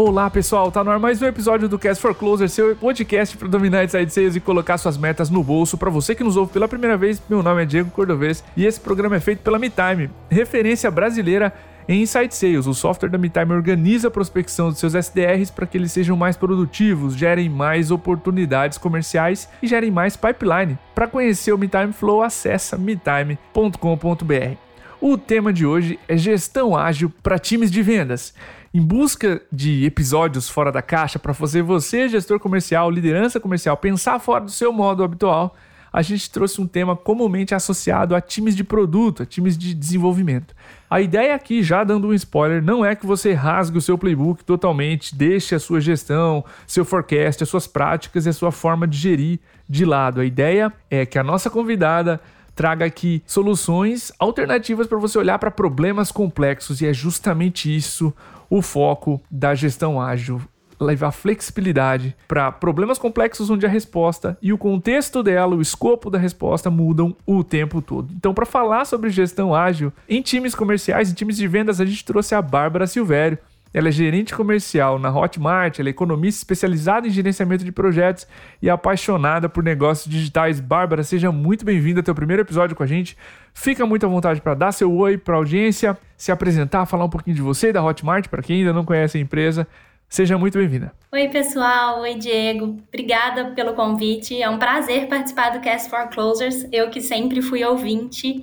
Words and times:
Olá 0.00 0.30
pessoal, 0.30 0.70
tá 0.70 0.84
no 0.84 0.92
ar 0.92 1.00
mais 1.00 1.20
um 1.20 1.26
episódio 1.26 1.68
do 1.68 1.76
Cast 1.76 2.00
for 2.00 2.14
Closer, 2.14 2.48
seu 2.48 2.76
podcast 2.76 3.36
para 3.36 3.48
dominar 3.48 3.82
inside 3.82 4.08
sales 4.12 4.36
e 4.36 4.40
colocar 4.40 4.78
suas 4.78 4.96
metas 4.96 5.28
no 5.28 5.42
bolso. 5.42 5.76
Para 5.76 5.90
você 5.90 6.14
que 6.14 6.22
nos 6.22 6.36
ouve 6.36 6.52
pela 6.52 6.68
primeira 6.68 6.96
vez, 6.96 7.20
meu 7.28 7.42
nome 7.42 7.64
é 7.64 7.66
Diego 7.66 7.90
Cordovez 7.90 8.44
e 8.56 8.64
esse 8.64 8.78
programa 8.78 9.16
é 9.16 9.20
feito 9.20 9.40
pela 9.40 9.58
MeTime, 9.58 10.08
referência 10.30 10.88
brasileira 10.88 11.52
em 11.88 12.02
Inside 12.02 12.32
Sales, 12.32 12.68
o 12.68 12.74
software 12.74 13.08
da 13.08 13.18
MeTime 13.18 13.52
organiza 13.52 14.06
a 14.06 14.10
prospecção 14.12 14.68
dos 14.68 14.78
seus 14.78 14.94
SDRs 14.94 15.50
para 15.50 15.66
que 15.66 15.76
eles 15.76 15.90
sejam 15.90 16.16
mais 16.16 16.36
produtivos, 16.36 17.16
gerem 17.16 17.48
mais 17.48 17.90
oportunidades 17.90 18.78
comerciais 18.78 19.48
e 19.60 19.66
gerem 19.66 19.90
mais 19.90 20.16
pipeline. 20.16 20.78
Para 20.94 21.08
conhecer 21.08 21.52
o 21.52 21.58
MeTime 21.58 21.92
Flow, 21.92 22.22
acessa 22.22 22.78
metime.com.br. 22.78 24.68
O 25.00 25.16
tema 25.16 25.52
de 25.52 25.64
hoje 25.64 25.98
é 26.08 26.16
gestão 26.16 26.76
ágil 26.76 27.12
para 27.20 27.38
times 27.38 27.70
de 27.70 27.82
vendas 27.82 28.34
em 28.72 28.80
busca 28.80 29.40
de 29.50 29.84
episódios 29.84 30.48
fora 30.48 30.70
da 30.70 30.82
caixa 30.82 31.18
para 31.18 31.34
fazer 31.34 31.62
você, 31.62 32.08
gestor 32.08 32.38
comercial, 32.38 32.90
liderança 32.90 33.40
comercial, 33.40 33.76
pensar 33.76 34.18
fora 34.18 34.44
do 34.44 34.50
seu 34.50 34.72
modo 34.72 35.02
habitual, 35.02 35.56
a 35.92 36.02
gente 36.02 36.30
trouxe 36.30 36.60
um 36.60 36.66
tema 36.66 36.94
comumente 36.94 37.54
associado 37.54 38.14
a 38.14 38.20
times 38.20 38.54
de 38.54 38.62
produto, 38.62 39.22
a 39.22 39.26
times 39.26 39.56
de 39.56 39.72
desenvolvimento. 39.72 40.54
A 40.88 41.00
ideia 41.00 41.34
aqui, 41.34 41.62
já 41.62 41.82
dando 41.82 42.08
um 42.08 42.14
spoiler, 42.14 42.62
não 42.62 42.84
é 42.84 42.94
que 42.94 43.06
você 43.06 43.32
rasgue 43.32 43.78
o 43.78 43.80
seu 43.80 43.96
playbook 43.96 44.44
totalmente, 44.44 45.14
deixe 45.14 45.54
a 45.54 45.58
sua 45.58 45.80
gestão, 45.80 46.44
seu 46.66 46.84
forecast, 46.84 47.42
as 47.42 47.48
suas 47.48 47.66
práticas 47.66 48.26
e 48.26 48.28
a 48.28 48.32
sua 48.32 48.52
forma 48.52 48.86
de 48.86 48.98
gerir 48.98 49.40
de 49.68 49.84
lado. 49.84 50.20
A 50.20 50.24
ideia 50.24 50.72
é 50.90 51.06
que 51.06 51.18
a 51.18 51.24
nossa 51.24 51.48
convidada 51.48 52.20
traga 52.54 52.84
aqui 52.84 53.22
soluções 53.24 54.12
alternativas 54.18 54.86
para 54.86 54.98
você 54.98 55.16
olhar 55.16 55.38
para 55.38 55.50
problemas 55.50 56.10
complexos 56.10 56.80
e 56.80 56.86
é 56.86 56.92
justamente 56.92 57.74
isso 57.74 58.12
o 58.50 58.62
foco 58.62 59.20
da 59.30 59.54
gestão 59.54 60.00
ágil 60.00 60.40
levar 60.80 61.10
flexibilidade 61.10 62.16
para 62.26 62.52
problemas 62.52 62.98
complexos 62.98 63.50
onde 63.50 63.66
a 63.66 63.68
resposta 63.68 64.38
e 64.40 64.52
o 64.52 64.58
contexto 64.58 65.22
dela, 65.22 65.56
o 65.56 65.60
escopo 65.60 66.10
da 66.10 66.18
resposta 66.18 66.70
mudam 66.70 67.16
o 67.26 67.42
tempo 67.42 67.82
todo. 67.82 68.12
Então, 68.16 68.32
para 68.32 68.46
falar 68.46 68.84
sobre 68.84 69.10
gestão 69.10 69.54
ágil 69.54 69.92
em 70.08 70.22
times 70.22 70.54
comerciais, 70.54 71.10
em 71.10 71.14
times 71.14 71.36
de 71.36 71.48
vendas, 71.48 71.80
a 71.80 71.84
gente 71.84 72.04
trouxe 72.04 72.34
a 72.34 72.42
Bárbara 72.42 72.86
Silvério. 72.86 73.38
Ela 73.72 73.88
é 73.88 73.92
gerente 73.92 74.34
comercial 74.34 74.98
na 74.98 75.10
Hotmart, 75.10 75.78
ela 75.78 75.88
é 75.88 75.90
economista 75.90 76.40
especializada 76.40 77.06
em 77.06 77.10
gerenciamento 77.10 77.64
de 77.64 77.70
projetos 77.70 78.26
e 78.62 78.70
apaixonada 78.70 79.48
por 79.48 79.62
negócios 79.62 80.10
digitais. 80.10 80.58
Bárbara, 80.58 81.02
seja 81.02 81.30
muito 81.30 81.64
bem-vinda 81.64 82.00
ao 82.00 82.04
teu 82.04 82.14
primeiro 82.14 82.42
episódio 82.42 82.74
com 82.74 82.82
a 82.82 82.86
gente. 82.86 83.16
Fica 83.52 83.84
muito 83.84 84.06
à 84.06 84.08
vontade 84.08 84.40
para 84.40 84.54
dar 84.54 84.72
seu 84.72 84.94
oi 84.96 85.18
para 85.18 85.34
a 85.34 85.38
audiência, 85.38 85.98
se 86.16 86.32
apresentar, 86.32 86.86
falar 86.86 87.04
um 87.04 87.10
pouquinho 87.10 87.36
de 87.36 87.42
você 87.42 87.68
e 87.68 87.72
da 87.72 87.84
Hotmart, 87.84 88.28
para 88.28 88.42
quem 88.42 88.60
ainda 88.60 88.72
não 88.72 88.84
conhece 88.84 89.18
a 89.18 89.20
empresa. 89.20 89.66
Seja 90.08 90.38
muito 90.38 90.56
bem-vinda. 90.56 90.92
Oi, 91.12 91.28
pessoal. 91.28 92.00
Oi, 92.00 92.14
Diego. 92.14 92.78
Obrigada 92.88 93.50
pelo 93.50 93.74
convite. 93.74 94.40
É 94.42 94.48
um 94.48 94.58
prazer 94.58 95.06
participar 95.06 95.50
do 95.50 95.60
Cast 95.60 95.90
for 95.90 96.08
Closers. 96.08 96.66
Eu 96.72 96.88
que 96.88 97.02
sempre 97.02 97.42
fui 97.42 97.62
ouvinte. 97.62 98.42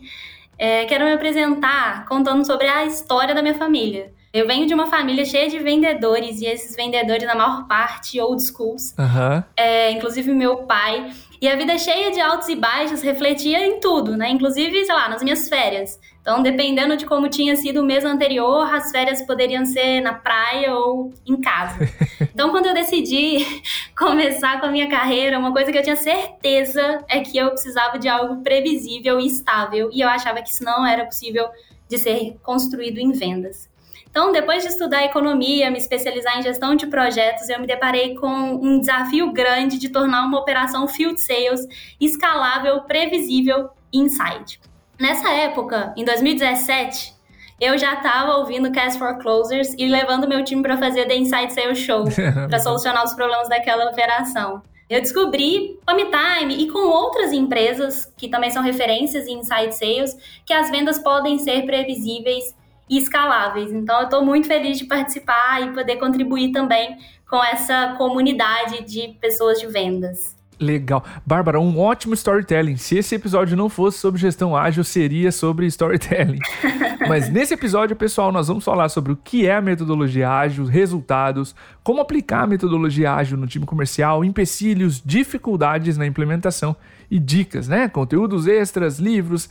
É, 0.59 0.85
quero 0.85 1.03
me 1.05 1.13
apresentar 1.13 2.05
contando 2.05 2.45
sobre 2.45 2.67
a 2.67 2.85
história 2.85 3.33
da 3.33 3.41
minha 3.41 3.55
família. 3.55 4.13
Eu 4.35 4.45
venho 4.45 4.67
de 4.67 4.73
uma 4.73 4.87
família 4.87 5.23
cheia 5.23 5.49
de 5.49 5.57
vendedores, 5.59 6.41
e 6.41 6.45
esses 6.45 6.75
vendedores, 6.75 7.25
na 7.25 7.35
maior 7.35 7.65
parte, 7.69 8.19
old 8.19 8.43
schools. 8.45 8.93
Uhum. 8.99 9.41
É, 9.55 9.91
inclusive 9.91 10.29
meu 10.33 10.57
pai. 10.63 11.09
E 11.41 11.47
a 11.47 11.55
vida 11.55 11.77
cheia 11.77 12.11
de 12.11 12.19
altos 12.19 12.49
e 12.49 12.55
baixos 12.57 13.01
refletia 13.01 13.65
em 13.65 13.79
tudo, 13.79 14.17
né? 14.17 14.29
Inclusive, 14.29 14.83
sei 14.83 14.93
lá, 14.93 15.07
nas 15.07 15.23
minhas 15.23 15.47
férias. 15.47 15.97
Então, 16.19 16.43
dependendo 16.43 16.97
de 16.97 17.05
como 17.05 17.29
tinha 17.29 17.55
sido 17.55 17.79
o 17.79 17.85
mês 17.85 18.03
anterior, 18.03 18.73
as 18.75 18.91
férias 18.91 19.21
poderiam 19.21 19.65
ser 19.65 20.01
na 20.01 20.13
praia 20.15 20.75
ou 20.75 21.13
em 21.25 21.39
casa. 21.39 21.79
Então, 22.33 22.49
quando 22.49 22.65
eu 22.65 22.73
decidi 22.73 23.37
começar 23.97 24.59
com 24.59 24.65
a 24.65 24.71
minha 24.71 24.89
carreira, 24.89 25.39
uma 25.39 25.53
coisa 25.53 25.71
que 25.71 25.77
eu 25.77 25.83
tinha 25.83 25.95
certeza 25.95 27.05
é 27.07 27.21
que 27.21 27.37
eu 27.37 27.51
precisava 27.51 27.97
de 27.97 28.09
algo 28.09 28.43
previsível 28.43 29.17
e 29.17 29.27
estável. 29.27 29.89
E 29.93 30.01
eu 30.01 30.09
achava 30.09 30.41
que 30.41 30.49
isso 30.49 30.65
não 30.65 30.85
era 30.85 31.05
possível 31.05 31.47
de 31.87 31.97
ser 31.97 32.35
construído 32.43 32.97
em 32.97 33.13
vendas. 33.13 33.69
Então, 34.15 34.31
depois 34.31 34.63
de 34.63 34.69
estudar 34.69 35.03
economia, 35.03 35.69
me 35.69 35.77
especializar 35.77 36.39
em 36.39 36.41
gestão 36.41 36.73
de 36.73 36.87
projetos, 36.87 37.49
eu 37.49 37.59
me 37.59 37.67
deparei 37.67 38.15
com 38.15 38.29
um 38.29 38.79
desafio 38.79 39.33
grande 39.33 39.77
de 39.77 39.89
tornar 39.89 40.23
uma 40.25 40.39
operação 40.39 40.87
field 40.87 41.21
sales 41.21 41.67
escalável, 41.99 42.79
previsível 42.83 43.71
e 43.91 43.99
insight. 43.99 44.61
Nessa 44.97 45.29
época, 45.33 45.93
em 45.97 46.05
2017, 46.05 47.13
eu 47.59 47.77
já 47.77 47.95
estava 47.95 48.37
ouvindo 48.37 48.71
Cast 48.71 48.97
for 48.97 49.17
Closers 49.17 49.75
e 49.77 49.85
levando 49.85 50.29
meu 50.29 50.45
time 50.45 50.61
para 50.61 50.77
fazer 50.77 51.05
The 51.07 51.17
Inside 51.17 51.51
Sales 51.51 51.79
Show, 51.79 52.05
para 52.47 52.59
solucionar 52.59 53.03
os 53.03 53.13
problemas 53.13 53.49
daquela 53.49 53.91
operação. 53.91 54.63
Eu 54.89 55.01
descobri 55.01 55.77
com 55.85 55.91
a 55.91 55.93
MeTime 55.93 56.63
e 56.63 56.71
com 56.71 56.87
outras 56.87 57.33
empresas 57.33 58.05
que 58.15 58.29
também 58.29 58.49
são 58.49 58.63
referências 58.63 59.27
em 59.27 59.39
Inside 59.39 59.75
Sales 59.75 60.15
que 60.45 60.53
as 60.53 60.71
vendas 60.71 60.99
podem 60.99 61.37
ser 61.37 61.65
previsíveis 61.65 62.55
e 62.89 62.97
escaláveis. 62.97 63.71
Então, 63.71 63.99
eu 63.99 64.05
estou 64.05 64.25
muito 64.25 64.47
feliz 64.47 64.77
de 64.77 64.85
participar 64.85 65.61
e 65.61 65.73
poder 65.73 65.97
contribuir 65.97 66.51
também 66.51 66.97
com 67.29 67.43
essa 67.43 67.95
comunidade 67.97 68.83
de 68.83 69.17
pessoas 69.19 69.59
de 69.59 69.67
vendas. 69.67 70.35
Legal. 70.59 71.03
Bárbara, 71.25 71.59
um 71.59 71.77
ótimo 71.79 72.13
storytelling. 72.13 72.77
Se 72.77 72.97
esse 72.97 73.13
episódio 73.13 73.57
não 73.57 73.67
fosse 73.67 73.97
sobre 73.97 74.21
gestão 74.21 74.55
ágil, 74.55 74.83
seria 74.83 75.31
sobre 75.31 75.65
storytelling. 75.65 76.39
Mas 77.09 77.29
nesse 77.29 77.53
episódio, 77.53 77.95
pessoal, 77.95 78.31
nós 78.31 78.47
vamos 78.47 78.63
falar 78.63 78.87
sobre 78.87 79.11
o 79.11 79.17
que 79.17 79.45
é 79.45 79.55
a 79.55 79.61
metodologia 79.61 80.29
ágil, 80.29 80.65
resultados, 80.65 81.53
como 81.83 81.99
aplicar 81.99 82.43
a 82.43 82.47
metodologia 82.47 83.13
ágil 83.13 83.37
no 83.37 83.47
time 83.47 83.65
comercial, 83.65 84.23
empecilhos, 84.23 85.01
dificuldades 85.03 85.97
na 85.97 86.07
implementação 86.07 86.75
e 87.11 87.19
dicas, 87.19 87.67
né? 87.67 87.89
Conteúdos 87.89 88.47
extras, 88.47 88.97
livros, 88.97 89.49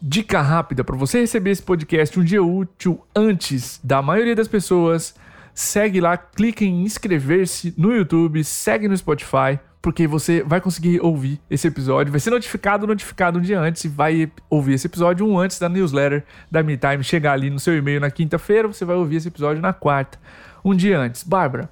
Dica 0.00 0.40
rápida 0.40 0.84
para 0.84 0.96
você 0.96 1.18
receber 1.20 1.50
esse 1.50 1.62
podcast 1.62 2.20
um 2.20 2.22
dia 2.22 2.40
útil 2.40 3.04
antes 3.14 3.80
da 3.82 4.00
maioria 4.00 4.36
das 4.36 4.46
pessoas. 4.46 5.16
Segue 5.52 6.00
lá, 6.00 6.16
clique 6.16 6.64
em 6.64 6.84
inscrever-se 6.84 7.74
no 7.76 7.92
YouTube, 7.92 8.44
segue 8.44 8.86
no 8.86 8.96
Spotify, 8.96 9.58
porque 9.82 10.06
você 10.06 10.40
vai 10.44 10.60
conseguir 10.60 11.00
ouvir 11.00 11.40
esse 11.50 11.66
episódio. 11.66 12.12
Vai 12.12 12.20
ser 12.20 12.30
notificado, 12.30 12.86
notificado 12.86 13.40
um 13.40 13.42
dia 13.42 13.58
antes 13.58 13.82
e 13.82 13.88
vai 13.88 14.30
ouvir 14.48 14.74
esse 14.74 14.86
episódio 14.86 15.26
um 15.26 15.36
antes 15.36 15.58
da 15.58 15.68
newsletter 15.68 16.24
da 16.48 16.62
MeTime 16.62 17.02
chegar 17.02 17.32
ali 17.32 17.50
no 17.50 17.58
seu 17.58 17.76
e-mail 17.76 18.00
na 18.00 18.08
quinta-feira. 18.08 18.68
Você 18.68 18.84
vai 18.84 18.94
ouvir 18.94 19.16
esse 19.16 19.26
episódio 19.26 19.60
na 19.60 19.72
quarta, 19.72 20.16
um 20.64 20.76
dia 20.76 20.96
antes. 20.96 21.24
Bárbara, 21.24 21.68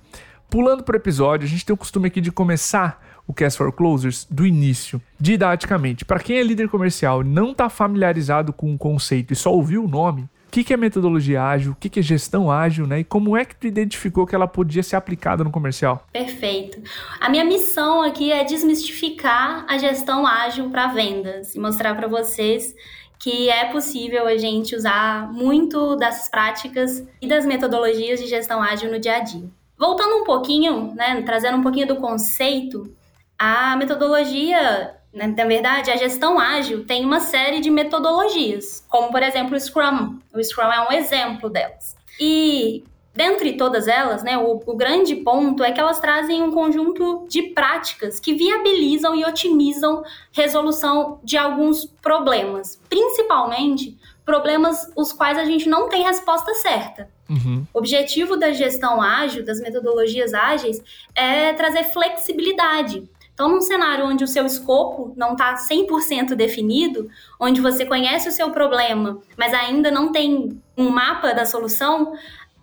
pulando 0.50 0.82
para 0.82 0.94
o 0.94 0.98
episódio, 0.98 1.47
a 1.47 1.48
gente 1.48 1.64
tem 1.64 1.75
o 1.75 1.76
costume 1.76 2.08
aqui 2.08 2.20
de 2.20 2.32
começar 2.32 3.06
o 3.26 3.34
Cast 3.34 3.59
for 3.59 3.72
Closers 3.72 4.26
do 4.31 4.47
início, 4.47 5.00
didaticamente. 5.19 6.04
Para 6.04 6.20
quem 6.20 6.38
é 6.38 6.42
líder 6.42 6.69
comercial 6.69 7.22
e 7.22 7.25
não 7.25 7.50
está 7.50 7.69
familiarizado 7.69 8.53
com 8.53 8.75
o 8.75 8.78
conceito 8.78 9.32
e 9.32 9.37
só 9.37 9.53
ouviu 9.53 9.84
o 9.84 9.88
nome, 9.88 10.22
o 10.22 10.50
que, 10.56 10.62
que 10.62 10.72
é 10.72 10.76
metodologia 10.76 11.42
ágil, 11.42 11.72
o 11.72 11.75
que, 11.75 11.88
que 11.88 12.00
é 12.00 12.03
gestão 12.03 12.50
ágil, 12.50 12.87
né? 12.87 13.00
E 13.00 13.04
como 13.04 13.37
é 13.37 13.44
que 13.44 13.54
tu 13.54 13.66
identificou 13.66 14.26
que 14.26 14.34
ela 14.34 14.47
podia 14.47 14.82
ser 14.82 14.97
aplicada 14.97 15.44
no 15.44 15.50
comercial? 15.50 16.06
Perfeito. 16.12 16.81
A 17.20 17.28
minha 17.28 17.44
missão 17.44 18.00
aqui 18.00 18.32
é 18.32 18.44
desmistificar 18.44 19.66
a 19.69 19.76
gestão 19.76 20.26
ágil 20.26 20.70
para 20.70 20.87
vendas 20.87 21.54
e 21.54 21.58
mostrar 21.58 21.94
para 21.94 22.06
vocês 22.06 22.75
que 23.19 23.48
é 23.48 23.66
possível 23.66 24.26
a 24.26 24.37
gente 24.37 24.76
usar 24.76 25.32
muito 25.32 25.97
dessas 25.97 26.28
práticas 26.28 27.06
e 27.20 27.26
das 27.26 27.44
metodologias 27.44 28.20
de 28.20 28.26
gestão 28.26 28.62
ágil 28.62 28.91
no 28.91 29.00
dia 29.00 29.16
a 29.16 29.20
dia. 29.20 29.48
Voltando 29.78 30.16
um 30.16 30.25
pouquinho, 30.25 30.94
né, 30.94 31.20
trazendo 31.22 31.58
um 31.58 31.62
pouquinho 31.62 31.87
do 31.87 31.97
conceito, 31.97 32.95
a 33.38 33.76
metodologia, 33.76 34.94
né, 35.12 35.26
na 35.36 35.44
verdade, 35.44 35.91
a 35.91 35.97
gestão 35.97 36.38
ágil 36.38 36.84
tem 36.84 37.04
uma 37.04 37.20
série 37.20 37.60
de 37.60 37.70
metodologias, 37.70 38.84
como 38.88 39.11
por 39.11 39.22
exemplo 39.22 39.56
o 39.56 39.61
Scrum. 39.61 40.19
O 40.34 40.43
Scrum 40.43 40.72
é 40.72 40.88
um 40.88 40.93
exemplo 40.93 41.49
delas. 41.49 41.96
E 42.19 42.84
dentre 43.16 43.56
todas 43.56 43.88
elas, 43.88 44.22
né, 44.22 44.37
o, 44.37 44.62
o, 44.66 44.76
grande 44.76 45.16
ponto 45.16 45.64
é 45.64 45.72
que 45.72 45.81
elas 45.81 45.99
trazem 45.99 46.43
um 46.43 46.52
conjunto 46.52 47.26
de 47.28 47.43
práticas 47.43 48.20
que 48.20 48.34
viabilizam 48.34 49.14
e 49.14 49.25
otimizam 49.25 50.02
resolução 50.32 51.19
de 51.25 51.37
alguns 51.37 51.87
problemas, 52.02 52.81
principalmente 52.88 53.96
problemas 54.25 54.90
os 54.94 55.12
quais 55.12 55.38
a 55.38 55.44
gente 55.44 55.69
não 55.69 55.88
tem 55.88 56.02
resposta 56.02 56.52
certa. 56.55 57.08
Uhum. 57.28 57.64
O 57.72 57.78
objetivo 57.78 58.37
da 58.37 58.52
gestão 58.52 59.00
ágil, 59.00 59.44
das 59.44 59.61
metodologias 59.61 60.34
ágeis, 60.34 60.82
é 61.14 61.52
trazer 61.55 61.84
flexibilidade 61.84 63.08
então, 63.37 63.50
num 63.50 63.61
cenário 63.61 64.06
onde 64.06 64.25
o 64.25 64.27
seu 64.27 64.47
escopo 64.47 65.12
não 65.15 65.33
está 65.33 65.56
100% 65.56 66.35
definido, 66.35 67.06
onde 67.38 67.61
você 67.61 67.85
conhece 67.85 68.27
o 68.31 68.33
seu 68.33 68.50
problema, 68.50 69.19
mas 69.37 69.53
ainda 69.53 69.91
não 69.91 70.11
tem 70.11 70.59
um 70.75 70.88
mapa 70.88 71.35
da 71.35 71.44
solução, 71.44 72.15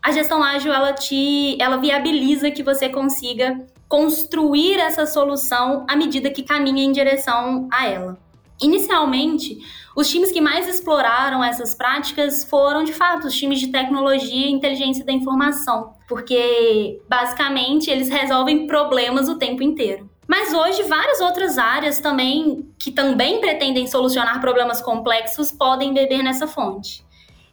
a 0.02 0.12
gestão 0.12 0.44
ágil 0.44 0.74
ela 0.74 0.92
te 0.92 1.56
ela 1.62 1.78
viabiliza 1.78 2.50
que 2.50 2.64
você 2.64 2.90
consiga 2.90 3.64
construir 3.88 4.80
essa 4.80 5.06
solução 5.06 5.86
à 5.88 5.96
medida 5.96 6.31
que 6.31 6.42
caminha 6.42 6.84
em 6.84 6.92
direção 6.92 7.70
a 7.72 7.86
ela. 7.86 8.18
Inicialmente, 8.60 9.60
Os 9.96 10.10
times 10.10 10.31
que 10.31 10.42
mais 10.42 10.68
exploraram 10.68 11.44
essas 11.44 11.75
práticas 11.75 12.44
foram, 12.44 12.84
de 12.84 12.94
fato, 12.94 13.28
os 13.28 13.36
times 13.36 13.60
de 13.60 13.68
tecnologia 13.68 14.48
e 14.48 14.52
inteligência 14.52 15.06
da 15.06 15.14
informação, 15.14 15.94
porque 16.08 17.00
basicamente 17.08 17.92
eles 17.92 18.10
resolvem 18.10 18.66
problemas 18.66 19.30
o 19.30 19.38
tempo 19.38 19.62
inteiro. 19.62 20.10
Mas 20.28 20.54
hoje 20.54 20.84
várias 20.84 21.20
outras 21.20 21.58
áreas 21.58 22.00
também 22.00 22.70
que 22.80 22.92
também 22.92 23.42
pretendem 23.42 23.88
solucionar 23.88 24.40
problemas 24.40 24.81
complexos 24.81 25.52
podem 25.52 25.94
beber 25.94 26.24
nessa 26.24 26.48
fonte. 26.48 27.04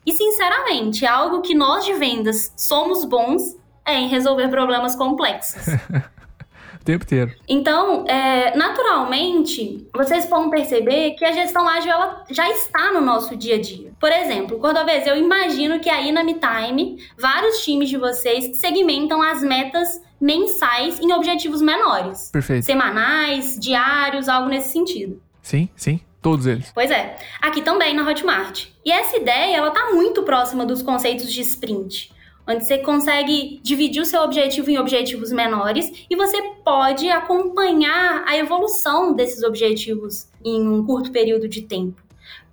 E 0.07 0.13
sinceramente, 0.13 1.05
algo 1.05 1.43
que 1.43 1.55
nós 1.55 1.85
de 1.85 1.93
vendas 1.95 2.53
somos 2.57 3.05
bons 3.05 3.57
é 3.85 3.95
em 3.95 4.09
resolver 4.09 4.49
problemas 4.49 4.97
complexos. 4.97 5.67
o 6.81 6.85
tempo 6.85 7.05
inteiro. 7.05 7.35
Então, 7.47 8.05
é, 8.07 8.57
naturalmente, 8.57 9.87
vocês 9.95 10.29
vão 10.29 10.49
perceber 10.49 11.13
que 11.13 11.25
a 11.25 11.33
gestão 11.33 11.69
ágil 11.69 11.93
ela 11.93 12.25
já 12.31 12.49
está 12.49 12.93
no 12.93 13.01
nosso 13.01 13.37
dia 13.37 13.57
a 13.57 13.61
dia. 13.61 13.93
Por 14.01 14.11
exemplo, 14.11 14.59
Cordovez, 14.59 15.07
eu 15.07 15.17
imagino 15.17 15.79
que 15.81 15.91
aí 15.91 16.11
na 16.11 16.25
MeTime, 16.25 16.97
vários 17.19 17.63
times 17.63 17.91
de 17.91 17.99
vocês 17.99 18.59
segmentam 18.59 19.23
as 19.23 19.43
metas 19.43 20.01
mensais 20.21 21.01
em 21.01 21.13
objetivos 21.13 21.63
menores. 21.63 22.31
Perfeito. 22.31 22.65
Semanais, 22.65 23.59
diários, 23.59 24.29
algo 24.29 24.49
nesse 24.49 24.73
sentido. 24.73 25.21
Sim, 25.43 25.69
sim. 25.75 26.01
Todos 26.21 26.47
eles. 26.47 26.71
Pois 26.75 26.91
é. 26.91 27.17
Aqui 27.41 27.63
também 27.63 27.95
na 27.95 28.07
Hotmart. 28.07 28.67
E 28.85 28.93
essa 28.93 29.17
ideia, 29.17 29.57
ela 29.57 29.71
tá 29.71 29.91
muito 29.95 30.23
próxima 30.23 30.67
dos 30.67 30.83
conceitos 30.83 31.33
de 31.33 31.41
sprint 31.41 32.13
onde 32.51 32.65
você 32.65 32.79
consegue 32.79 33.61
dividir 33.63 34.03
o 34.03 34.07
seu 34.07 34.23
objetivo 34.23 34.71
em 34.71 34.79
objetivos 34.79 35.31
menores 35.31 35.91
e 36.11 36.17
você 36.17 36.43
pode 36.65 37.09
acompanhar 37.09 38.25
a 38.27 38.37
evolução 38.37 39.15
desses 39.15 39.43
objetivos 39.45 40.29
em 40.45 40.67
um 40.67 40.85
curto 40.85 41.13
período 41.13 41.49
de 41.49 41.63
tempo. 41.63 42.03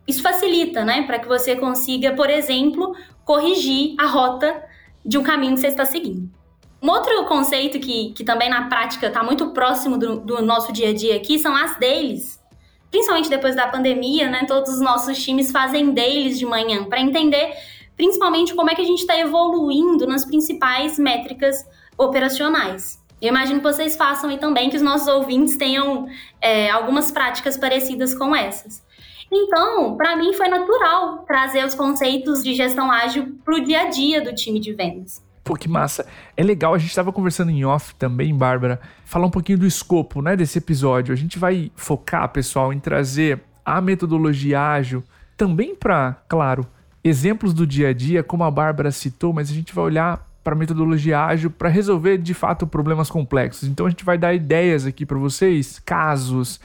Isso 0.08 0.22
facilita, 0.22 0.86
né, 0.86 1.04
para 1.04 1.19
que 1.19 1.28
você 1.28 1.56
consiga, 1.56 2.14
por 2.14 2.30
exemplo, 2.30 2.96
corrigir 3.25 3.96
a 3.98 4.06
rota 4.06 4.64
de 5.06 5.18
um 5.18 5.24
caminho 5.24 5.56
que 5.56 5.62
você 5.62 5.68
está 5.68 5.84
seguindo. 5.84 6.30
Um 6.88 6.92
outro 6.92 7.25
conceito 7.25 7.81
que, 7.81 8.13
que 8.13 8.24
também 8.24 8.50
na 8.50 8.69
prática 8.69 9.07
está 9.07 9.22
muito 9.22 9.50
próximo 9.50 9.98
do, 9.98 10.22
do 10.22 10.42
nosso 10.42 10.72
dia 10.72 10.92
a 10.92 10.94
dia 10.94 11.18
aqui 11.18 11.38
são 11.38 11.54
as 11.54 11.78
dailies. 11.78 12.42
Principalmente 12.89 13.30
depois 13.30 13.57
da 13.57 13.68
pandemia, 13.68 14.30
né? 14.30 14.45
Todos 14.48 14.75
os 14.75 14.80
nossos 14.80 15.22
times 15.22 15.51
fazem 15.51 15.92
dailies 15.92 16.39
de 16.39 16.45
manhã 16.45 16.86
para 16.86 17.01
entender 17.01 17.54
principalmente 17.98 18.56
como 18.56 18.69
é 18.69 18.75
que 18.75 18.80
a 18.80 18.86
gente 18.86 19.00
está 19.00 19.19
evoluindo 19.19 20.07
nas 20.07 20.24
principais 20.24 20.98
métricas 20.98 21.57
operacionais. 21.98 23.04
Eu 23.22 23.30
imagino 23.30 23.60
que 23.60 23.66
vocês 23.66 23.98
façam 23.98 24.31
e 24.31 24.38
também 24.38 24.69
que 24.69 24.78
os 24.78 24.81
nossos 24.81 25.10
ouvintes 25.10 25.57
tenham 25.57 26.07
é, 26.40 26.69
algumas 26.69 27.12
práticas 27.12 27.57
parecidas 27.57 28.13
com 28.13 28.33
essas. 28.33 28.81
Então, 29.30 29.98
para 29.98 30.16
mim 30.16 30.31
foi 30.31 30.48
natural 30.48 31.25
trazer 31.25 31.66
os 31.66 31.75
conceitos 31.75 32.42
de 32.42 32.54
gestão 32.54 32.90
ágil 32.90 33.38
para 33.44 33.56
o 33.56 33.60
dia 33.60 33.81
a 33.81 33.90
dia 33.90 34.22
do 34.22 34.33
time 34.33 34.57
de 34.57 34.72
vendas. 34.72 35.26
Pô, 35.47 35.55
que 35.55 35.69
massa. 35.69 36.05
É 36.35 36.44
legal, 36.44 36.73
a 36.73 36.77
gente 36.77 36.89
estava 36.89 37.09
conversando 37.13 37.51
em 37.51 37.63
off 37.63 37.95
também, 37.95 38.35
Bárbara, 38.35 38.81
falar 39.05 39.27
um 39.27 39.31
pouquinho 39.31 39.57
do 39.57 39.65
escopo 39.65 40.21
né, 40.21 40.35
desse 40.35 40.57
episódio. 40.57 41.13
A 41.13 41.15
gente 41.15 41.39
vai 41.39 41.71
focar, 41.73 42.27
pessoal, 42.27 42.73
em 42.73 42.79
trazer 42.79 43.39
a 43.63 43.79
metodologia 43.79 44.61
ágil 44.61 45.01
também 45.38 45.73
para, 45.73 46.17
claro, 46.27 46.67
exemplos 47.01 47.53
do 47.53 47.65
dia 47.65 47.89
a 47.89 47.94
dia, 47.94 48.21
como 48.23 48.44
a 48.44 48.51
Bárbara 48.51 48.91
citou, 48.91 49.31
mas 49.31 49.49
a 49.49 49.53
gente 49.53 49.73
vai 49.73 49.85
olhar 49.85 50.27
para 50.44 50.53
a 50.53 50.57
metodologia 50.57 51.23
ágil 51.23 51.49
para 51.49 51.69
resolver 51.69 52.17
de 52.17 52.33
fato 52.33 52.67
problemas 52.67 53.09
complexos. 53.09 53.69
Então 53.69 53.85
a 53.85 53.89
gente 53.89 54.03
vai 54.03 54.17
dar 54.17 54.33
ideias 54.33 54.85
aqui 54.85 55.05
para 55.05 55.17
vocês, 55.17 55.79
casos 55.79 56.59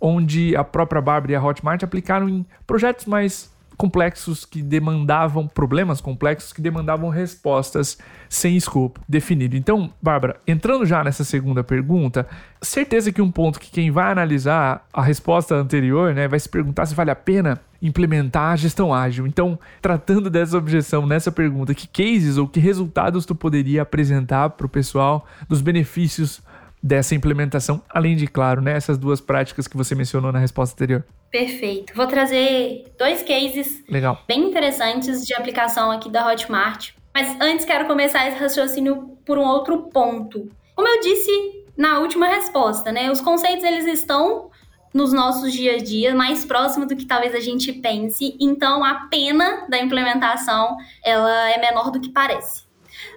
onde 0.00 0.56
a 0.56 0.64
própria 0.64 1.02
Bárbara 1.02 1.32
e 1.32 1.34
a 1.34 1.42
Hotmart 1.42 1.82
aplicaram 1.82 2.30
em 2.30 2.46
projetos 2.66 3.04
mais 3.04 3.54
complexos 3.76 4.44
que 4.44 4.62
demandavam 4.62 5.46
problemas 5.46 6.00
complexos 6.00 6.52
que 6.52 6.60
demandavam 6.60 7.10
respostas 7.10 7.98
sem 8.28 8.56
escopo 8.56 9.00
definido. 9.08 9.56
Então, 9.56 9.92
Bárbara, 10.00 10.40
entrando 10.46 10.86
já 10.86 11.04
nessa 11.04 11.24
segunda 11.24 11.62
pergunta, 11.62 12.26
certeza 12.60 13.12
que 13.12 13.22
um 13.22 13.30
ponto 13.30 13.60
que 13.60 13.70
quem 13.70 13.90
vai 13.90 14.10
analisar 14.10 14.86
a 14.92 15.02
resposta 15.02 15.54
anterior, 15.54 16.14
né, 16.14 16.26
vai 16.26 16.40
se 16.40 16.48
perguntar 16.48 16.86
se 16.86 16.94
vale 16.94 17.10
a 17.10 17.16
pena 17.16 17.60
implementar 17.80 18.52
a 18.52 18.56
gestão 18.56 18.92
ágil. 18.92 19.26
Então, 19.26 19.58
tratando 19.80 20.30
dessa 20.30 20.56
objeção 20.56 21.06
nessa 21.06 21.30
pergunta, 21.30 21.74
que 21.74 21.86
cases 21.86 22.36
ou 22.36 22.48
que 22.48 22.58
resultados 22.58 23.26
tu 23.26 23.34
poderia 23.34 23.82
apresentar 23.82 24.50
para 24.50 24.66
o 24.66 24.70
pessoal 24.70 25.26
dos 25.48 25.60
benefícios 25.60 26.42
dessa 26.86 27.16
implementação, 27.16 27.82
além 27.90 28.14
de, 28.14 28.28
claro, 28.28 28.60
né, 28.60 28.76
essas 28.76 28.96
duas 28.96 29.20
práticas 29.20 29.66
que 29.66 29.76
você 29.76 29.94
mencionou 29.94 30.30
na 30.30 30.38
resposta 30.38 30.74
anterior? 30.74 31.04
Perfeito. 31.32 31.92
Vou 31.94 32.06
trazer 32.06 32.84
dois 32.96 33.22
cases 33.24 33.82
Legal. 33.88 34.22
bem 34.28 34.48
interessantes 34.48 35.26
de 35.26 35.34
aplicação 35.34 35.90
aqui 35.90 36.08
da 36.08 36.24
Hotmart. 36.26 36.92
Mas 37.12 37.36
antes 37.40 37.66
quero 37.66 37.86
começar 37.86 38.28
esse 38.28 38.38
raciocínio 38.38 39.18
por 39.24 39.36
um 39.36 39.44
outro 39.44 39.90
ponto. 39.90 40.48
Como 40.76 40.86
eu 40.86 41.00
disse 41.00 41.64
na 41.76 41.98
última 41.98 42.28
resposta, 42.28 42.92
né? 42.92 43.10
Os 43.10 43.20
conceitos 43.20 43.64
eles 43.64 43.86
estão 43.86 44.50
nos 44.94 45.12
nossos 45.12 45.52
dias 45.52 45.82
a 45.82 45.84
dia, 45.84 46.14
mais 46.14 46.44
próximo 46.44 46.86
do 46.86 46.94
que 46.94 47.04
talvez 47.04 47.34
a 47.34 47.40
gente 47.40 47.72
pense. 47.72 48.36
Então, 48.40 48.84
a 48.84 49.06
pena 49.10 49.66
da 49.68 49.78
implementação 49.78 50.76
ela 51.04 51.50
é 51.50 51.58
menor 51.58 51.90
do 51.90 52.00
que 52.00 52.10
parece. 52.10 52.65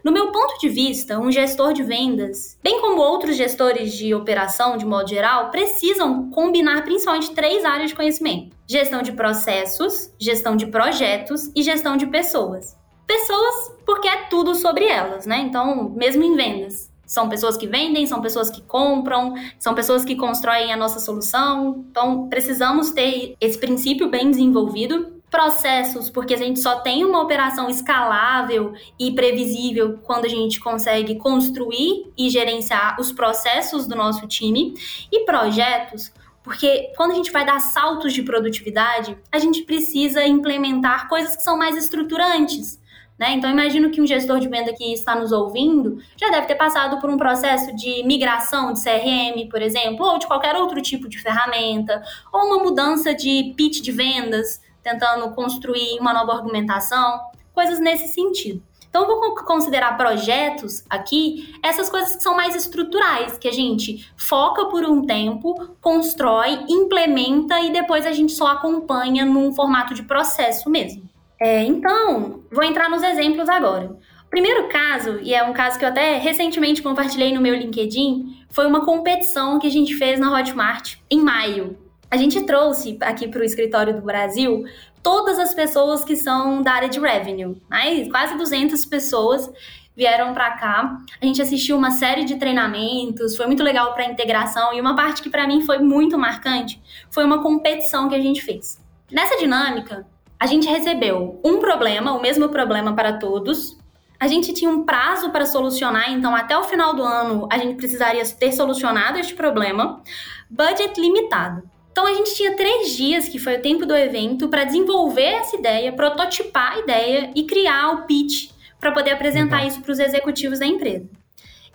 No 0.04 0.12
meu 0.12 0.32
ponto 0.32 0.60
de 0.60 0.70
vista, 0.70 1.20
um 1.20 1.32
gestor 1.32 1.74
de 1.74 1.84
vendas, 1.84 2.58
bem 2.64 2.82
como 2.82 3.02
outros 3.02 3.36
gestores 3.36 3.94
de 3.94 4.14
operação 4.14 4.78
de 4.78 4.86
modo 4.86 5.10
geral, 5.10 5.52
precisam 5.52 6.30
combinar 6.32 6.84
principalmente 6.84 7.32
três 7.32 7.66
áreas 7.66 7.90
de 7.90 7.96
conhecimento: 7.96 8.56
gestão 8.68 9.02
de 9.02 9.12
processos, 9.12 10.12
gestão 10.20 10.56
de 10.56 10.68
projetos 10.68 11.52
e 11.56 11.62
gestão 11.62 11.98
de 11.98 12.08
pessoas. 12.08 12.78
Pessoas, 13.06 13.74
porque 13.86 14.08
é 14.08 14.24
tudo 14.30 14.54
sobre 14.54 14.86
elas, 14.86 15.26
né? 15.26 15.40
Então, 15.40 15.90
mesmo 15.90 16.24
em 16.24 16.36
vendas. 16.36 16.90
São 17.06 17.28
pessoas 17.28 17.58
que 17.58 17.66
vendem, 17.66 18.06
são 18.06 18.22
pessoas 18.22 18.52
que 18.52 18.62
compram, 18.62 19.34
são 19.58 19.74
pessoas 19.74 20.06
que 20.06 20.16
constroem 20.16 20.72
a 20.72 20.78
nossa 20.78 21.00
solução. 21.00 21.84
Então, 21.90 22.30
precisamos 22.30 22.92
ter 22.92 23.36
esse 23.42 23.58
princípio 23.58 24.12
bem 24.12 24.30
desenvolvido 24.30 25.19
processos, 25.30 26.10
porque 26.10 26.34
a 26.34 26.38
gente 26.38 26.60
só 26.60 26.80
tem 26.80 27.06
uma 27.06 27.22
operação 27.22 27.70
escalável 27.70 28.74
e 28.98 29.12
previsível 29.12 30.00
quando 30.04 30.26
a 30.26 30.30
gente 30.30 30.60
consegue 30.60 31.16
construir 31.16 32.12
e 32.18 32.30
gerenciar 32.30 33.00
os 33.00 33.12
processos 33.12 33.86
do 33.86 33.96
nosso 33.96 34.28
time, 34.28 34.74
e 35.12 35.26
projetos, 35.26 36.12
porque 36.44 36.92
quando 36.98 37.12
a 37.12 37.16
gente 37.16 37.32
vai 37.32 37.46
dar 37.46 37.60
saltos 37.60 38.14
de 38.14 38.24
produtividade, 38.24 39.18
a 39.32 39.38
gente 39.38 39.64
precisa 39.64 40.26
implementar 40.26 41.08
coisas 41.08 41.36
que 41.36 41.44
são 41.44 41.58
mais 41.58 41.78
estruturantes. 41.78 42.80
Né? 43.20 43.34
Então, 43.34 43.52
imagino 43.52 43.92
que 43.92 44.02
um 44.02 44.08
gestor 44.08 44.40
de 44.40 44.48
venda 44.48 44.74
que 44.74 44.94
está 44.94 45.14
nos 45.14 45.34
ouvindo 45.34 46.02
já 46.16 46.30
deve 46.30 46.48
ter 46.48 46.56
passado 46.56 47.02
por 47.02 47.10
um 47.10 47.18
processo 47.18 47.76
de 47.76 48.02
migração 48.04 48.72
de 48.72 48.82
CRM, 48.82 49.50
por 49.50 49.62
exemplo, 49.62 50.06
ou 50.06 50.18
de 50.18 50.26
qualquer 50.26 50.56
outro 50.56 50.82
tipo 50.82 51.10
de 51.10 51.20
ferramenta, 51.20 52.02
ou 52.32 52.46
uma 52.46 52.64
mudança 52.64 53.14
de 53.14 53.54
pitch 53.58 53.82
de 53.82 53.92
vendas 53.92 54.62
tentando 54.84 55.30
construir 55.32 56.00
uma 56.00 56.14
nova 56.14 56.34
argumentação, 56.34 57.20
coisas 57.54 57.80
nesse 57.80 58.08
sentido. 58.08 58.62
Então, 58.90 59.06
vou 59.06 59.36
considerar 59.36 59.96
projetos 59.98 60.84
aqui 60.90 61.54
essas 61.62 61.90
coisas 61.90 62.16
que 62.16 62.24
são 62.24 62.36
mais 62.36 62.56
estruturais, 62.56 63.38
que 63.38 63.48
a 63.48 63.52
gente 63.52 64.12
foca 64.18 64.66
por 64.66 64.84
um 64.84 65.06
tempo, 65.06 65.76
constrói, 65.80 66.66
implementa 66.68 67.60
e 67.62 67.72
depois 67.72 68.06
a 68.06 68.12
gente 68.12 68.32
só 68.34 68.48
acompanha 68.48 69.26
num 69.26 69.54
formato 69.54 69.94
de 69.94 70.02
processo 70.02 70.70
mesmo. 70.70 71.08
É, 71.40 71.64
então, 71.64 72.42
vou 72.52 72.64
entrar 72.64 72.90
nos 72.90 73.04
exemplos 73.04 73.48
agora. 73.48 73.96
O 74.26 74.30
primeiro 74.30 74.68
caso, 74.68 75.20
e 75.22 75.34
é 75.34 75.44
um 75.44 75.54
caso 75.54 75.78
que 75.78 75.86
eu 75.86 75.90
até 75.90 76.18
recentemente 76.18 76.82
compartilhei 76.82 77.34
no 77.34 77.42
meu 77.42 77.56
LinkedIn, 77.56 78.46
foi 78.50 78.66
uma 78.66 78.84
competição 78.84 79.60
que 79.60 79.68
a 79.68 79.72
gente 79.72 79.96
fez 79.96 80.20
na 80.20 80.34
Hotmart 80.34 80.96
em 81.10 81.22
maio. 81.22 81.78
A 82.12 82.18
gente 82.18 82.42
trouxe 82.44 82.98
aqui 83.02 83.28
para 83.28 83.42
o 83.42 83.44
escritório 83.44 83.96
do 83.96 84.02
Brasil 84.02 84.64
todas 85.04 85.38
as 85.38 85.54
pessoas 85.54 86.04
que 86.04 86.16
são 86.16 86.62
da 86.62 86.74
área 86.74 86.90
de 86.90 87.00
revenue, 87.00 87.62
né? 87.70 88.10
quase 88.10 88.36
200 88.36 88.84
pessoas 88.86 89.50
vieram 89.96 90.34
para 90.34 90.52
cá. 90.52 90.98
A 91.22 91.26
gente 91.26 91.42
assistiu 91.42 91.78
uma 91.78 91.92
série 91.92 92.26
de 92.26 92.38
treinamentos, 92.38 93.36
foi 93.36 93.46
muito 93.46 93.62
legal 93.62 93.94
para 93.94 94.04
a 94.04 94.08
integração 94.08 94.74
e 94.74 94.82
uma 94.82 94.96
parte 94.96 95.22
que 95.22 95.30
para 95.30 95.46
mim 95.46 95.62
foi 95.62 95.80
muito 95.80 96.18
marcante 96.18 96.82
foi 97.12 97.24
uma 97.26 97.44
competição 97.44 98.10
que 98.10 98.16
a 98.16 98.22
gente 98.22 98.42
fez. 98.42 98.82
Nessa 99.12 99.38
dinâmica, 99.38 100.08
a 100.40 100.46
gente 100.46 100.68
recebeu 100.68 101.40
um 101.44 101.60
problema, 101.60 102.14
o 102.14 102.22
mesmo 102.22 102.50
problema 102.50 102.96
para 102.96 103.14
todos. 103.14 103.78
A 104.20 104.28
gente 104.28 104.54
tinha 104.54 104.72
um 104.72 104.84
prazo 104.84 105.32
para 105.32 105.46
solucionar, 105.46 106.12
então 106.12 106.36
até 106.36 106.58
o 106.58 106.64
final 106.64 106.94
do 106.96 107.04
ano 107.04 107.48
a 107.52 107.58
gente 107.58 107.76
precisaria 107.76 108.26
ter 108.26 108.52
solucionado 108.52 109.20
este 109.20 109.36
problema. 109.36 110.02
Budget 110.50 111.00
limitado. 111.00 111.70
Então 112.00 112.08
a 112.08 112.14
gente 112.14 112.34
tinha 112.34 112.56
três 112.56 112.96
dias, 112.96 113.28
que 113.28 113.38
foi 113.38 113.58
o 113.58 113.62
tempo 113.62 113.86
do 113.86 113.94
evento, 113.94 114.48
para 114.48 114.64
desenvolver 114.64 115.22
essa 115.22 115.58
ideia, 115.58 115.92
prototipar 115.92 116.76
a 116.76 116.80
ideia 116.80 117.30
e 117.36 117.44
criar 117.44 117.92
o 117.92 118.04
pitch 118.04 118.52
para 118.80 118.94
poder 118.94 119.12
apresentar 119.12 119.64
uhum. 119.64 119.68
isso 119.68 119.82
para 119.82 119.92
os 119.92 120.00
executivos 120.00 120.60
da 120.60 120.66
empresa. 120.66 121.06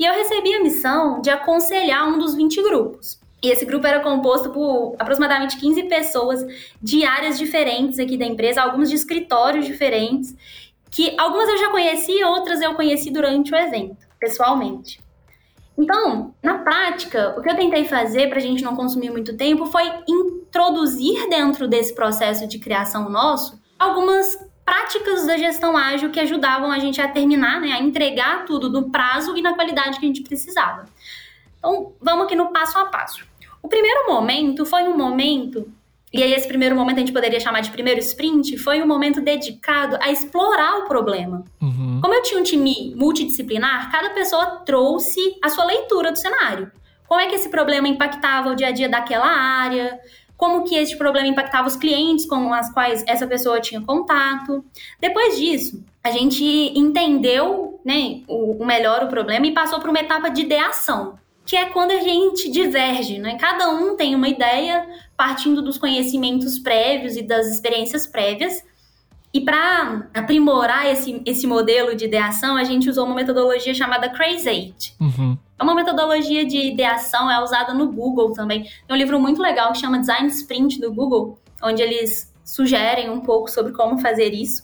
E 0.00 0.04
eu 0.06 0.14
recebi 0.14 0.54
a 0.54 0.62
missão 0.62 1.20
de 1.20 1.28
aconselhar 1.28 2.08
um 2.08 2.16
dos 2.16 2.34
20 2.34 2.62
grupos. 2.62 3.20
E 3.42 3.50
esse 3.50 3.66
grupo 3.66 3.86
era 3.86 4.00
composto 4.00 4.48
por 4.48 4.96
aproximadamente 4.98 5.58
15 5.58 5.82
pessoas 5.82 6.42
de 6.80 7.04
áreas 7.04 7.36
diferentes 7.36 7.98
aqui 7.98 8.16
da 8.16 8.24
empresa, 8.24 8.62
alguns 8.62 8.88
de 8.88 8.94
escritórios 8.94 9.66
diferentes, 9.66 10.34
que 10.90 11.14
algumas 11.18 11.50
eu 11.50 11.58
já 11.58 11.68
conheci, 11.68 12.24
outras 12.24 12.62
eu 12.62 12.72
conheci 12.72 13.10
durante 13.10 13.52
o 13.52 13.56
evento, 13.58 14.06
pessoalmente. 14.18 15.03
Então, 15.76 16.34
na 16.42 16.58
prática, 16.58 17.34
o 17.36 17.42
que 17.42 17.50
eu 17.50 17.56
tentei 17.56 17.84
fazer 17.84 18.28
para 18.28 18.38
a 18.38 18.42
gente 18.42 18.62
não 18.62 18.76
consumir 18.76 19.10
muito 19.10 19.36
tempo 19.36 19.66
foi 19.66 19.82
introduzir 20.06 21.28
dentro 21.28 21.66
desse 21.66 21.94
processo 21.94 22.46
de 22.46 22.58
criação 22.58 23.10
nosso 23.10 23.60
algumas 23.78 24.38
práticas 24.64 25.26
da 25.26 25.36
gestão 25.36 25.76
ágil 25.76 26.10
que 26.10 26.20
ajudavam 26.20 26.70
a 26.70 26.78
gente 26.78 27.00
a 27.00 27.08
terminar, 27.08 27.60
né, 27.60 27.72
a 27.72 27.80
entregar 27.80 28.44
tudo 28.44 28.70
no 28.70 28.90
prazo 28.90 29.36
e 29.36 29.42
na 29.42 29.54
qualidade 29.54 29.98
que 29.98 30.06
a 30.06 30.08
gente 30.08 30.22
precisava. 30.22 30.86
Então, 31.58 31.92
vamos 32.00 32.24
aqui 32.24 32.34
no 32.34 32.50
passo 32.50 32.78
a 32.78 32.86
passo. 32.86 33.24
O 33.62 33.68
primeiro 33.68 34.06
momento 34.06 34.64
foi 34.64 34.84
um 34.84 34.96
momento, 34.96 35.70
e 36.14 36.22
aí 36.22 36.32
esse 36.32 36.46
primeiro 36.46 36.76
momento 36.76 36.98
a 36.98 37.00
gente 37.00 37.12
poderia 37.12 37.40
chamar 37.40 37.60
de 37.60 37.72
primeiro 37.72 37.98
sprint, 37.98 38.56
foi 38.56 38.80
um 38.80 38.86
momento 38.86 39.20
dedicado 39.20 39.98
a 40.00 40.12
explorar 40.12 40.78
o 40.78 40.84
problema. 40.84 41.42
Uhum. 41.60 41.98
Como 42.00 42.14
eu 42.14 42.22
tinha 42.22 42.38
um 42.38 42.44
time 42.44 42.94
multidisciplinar, 42.94 43.90
cada 43.90 44.10
pessoa 44.10 44.62
trouxe 44.64 45.18
a 45.42 45.48
sua 45.48 45.64
leitura 45.64 46.12
do 46.12 46.18
cenário. 46.18 46.70
Como 47.08 47.20
é 47.20 47.26
que 47.26 47.34
esse 47.34 47.48
problema 47.48 47.88
impactava 47.88 48.50
o 48.50 48.54
dia 48.54 48.68
a 48.68 48.70
dia 48.70 48.88
daquela 48.88 49.26
área? 49.26 49.98
Como 50.36 50.62
que 50.62 50.76
esse 50.76 50.96
problema 50.96 51.26
impactava 51.26 51.66
os 51.66 51.74
clientes 51.74 52.26
com 52.26 52.54
as 52.54 52.72
quais 52.72 53.02
essa 53.08 53.26
pessoa 53.26 53.60
tinha 53.60 53.80
contato? 53.80 54.64
Depois 55.00 55.36
disso, 55.36 55.84
a 56.00 56.12
gente 56.12 56.44
entendeu 56.78 57.80
né, 57.84 58.22
o, 58.28 58.62
o 58.62 58.64
melhor 58.64 59.02
o 59.02 59.08
problema 59.08 59.48
e 59.48 59.52
passou 59.52 59.80
para 59.80 59.90
uma 59.90 59.98
etapa 59.98 60.28
de 60.28 60.42
ideação 60.42 61.18
que 61.46 61.56
é 61.56 61.66
quando 61.66 61.90
a 61.90 62.00
gente 62.00 62.50
diverge, 62.50 63.18
né? 63.18 63.36
Cada 63.38 63.68
um 63.68 63.96
tem 63.96 64.14
uma 64.14 64.28
ideia 64.28 64.86
partindo 65.16 65.62
dos 65.62 65.78
conhecimentos 65.78 66.58
prévios 66.58 67.16
e 67.16 67.22
das 67.22 67.46
experiências 67.46 68.06
prévias. 68.06 68.62
E 69.32 69.40
para 69.40 70.08
aprimorar 70.14 70.86
esse, 70.86 71.20
esse 71.26 71.46
modelo 71.46 71.96
de 71.96 72.04
ideação, 72.04 72.56
a 72.56 72.62
gente 72.62 72.88
usou 72.88 73.04
uma 73.04 73.16
metodologia 73.16 73.74
chamada 73.74 74.08
Crazy 74.08 74.48
Eight. 74.48 74.94
Uhum. 75.00 75.36
É 75.58 75.62
uma 75.62 75.74
metodologia 75.74 76.46
de 76.46 76.58
ideação, 76.58 77.28
é 77.30 77.42
usada 77.42 77.74
no 77.74 77.90
Google 77.90 78.32
também. 78.32 78.62
Tem 78.62 78.72
um 78.90 78.96
livro 78.96 79.18
muito 79.18 79.42
legal 79.42 79.72
que 79.72 79.78
chama 79.78 79.98
Design 79.98 80.28
Sprint 80.28 80.80
do 80.80 80.92
Google, 80.92 81.36
onde 81.62 81.82
eles 81.82 82.32
sugerem 82.44 83.10
um 83.10 83.20
pouco 83.20 83.50
sobre 83.50 83.72
como 83.72 83.98
fazer 83.98 84.32
isso. 84.32 84.62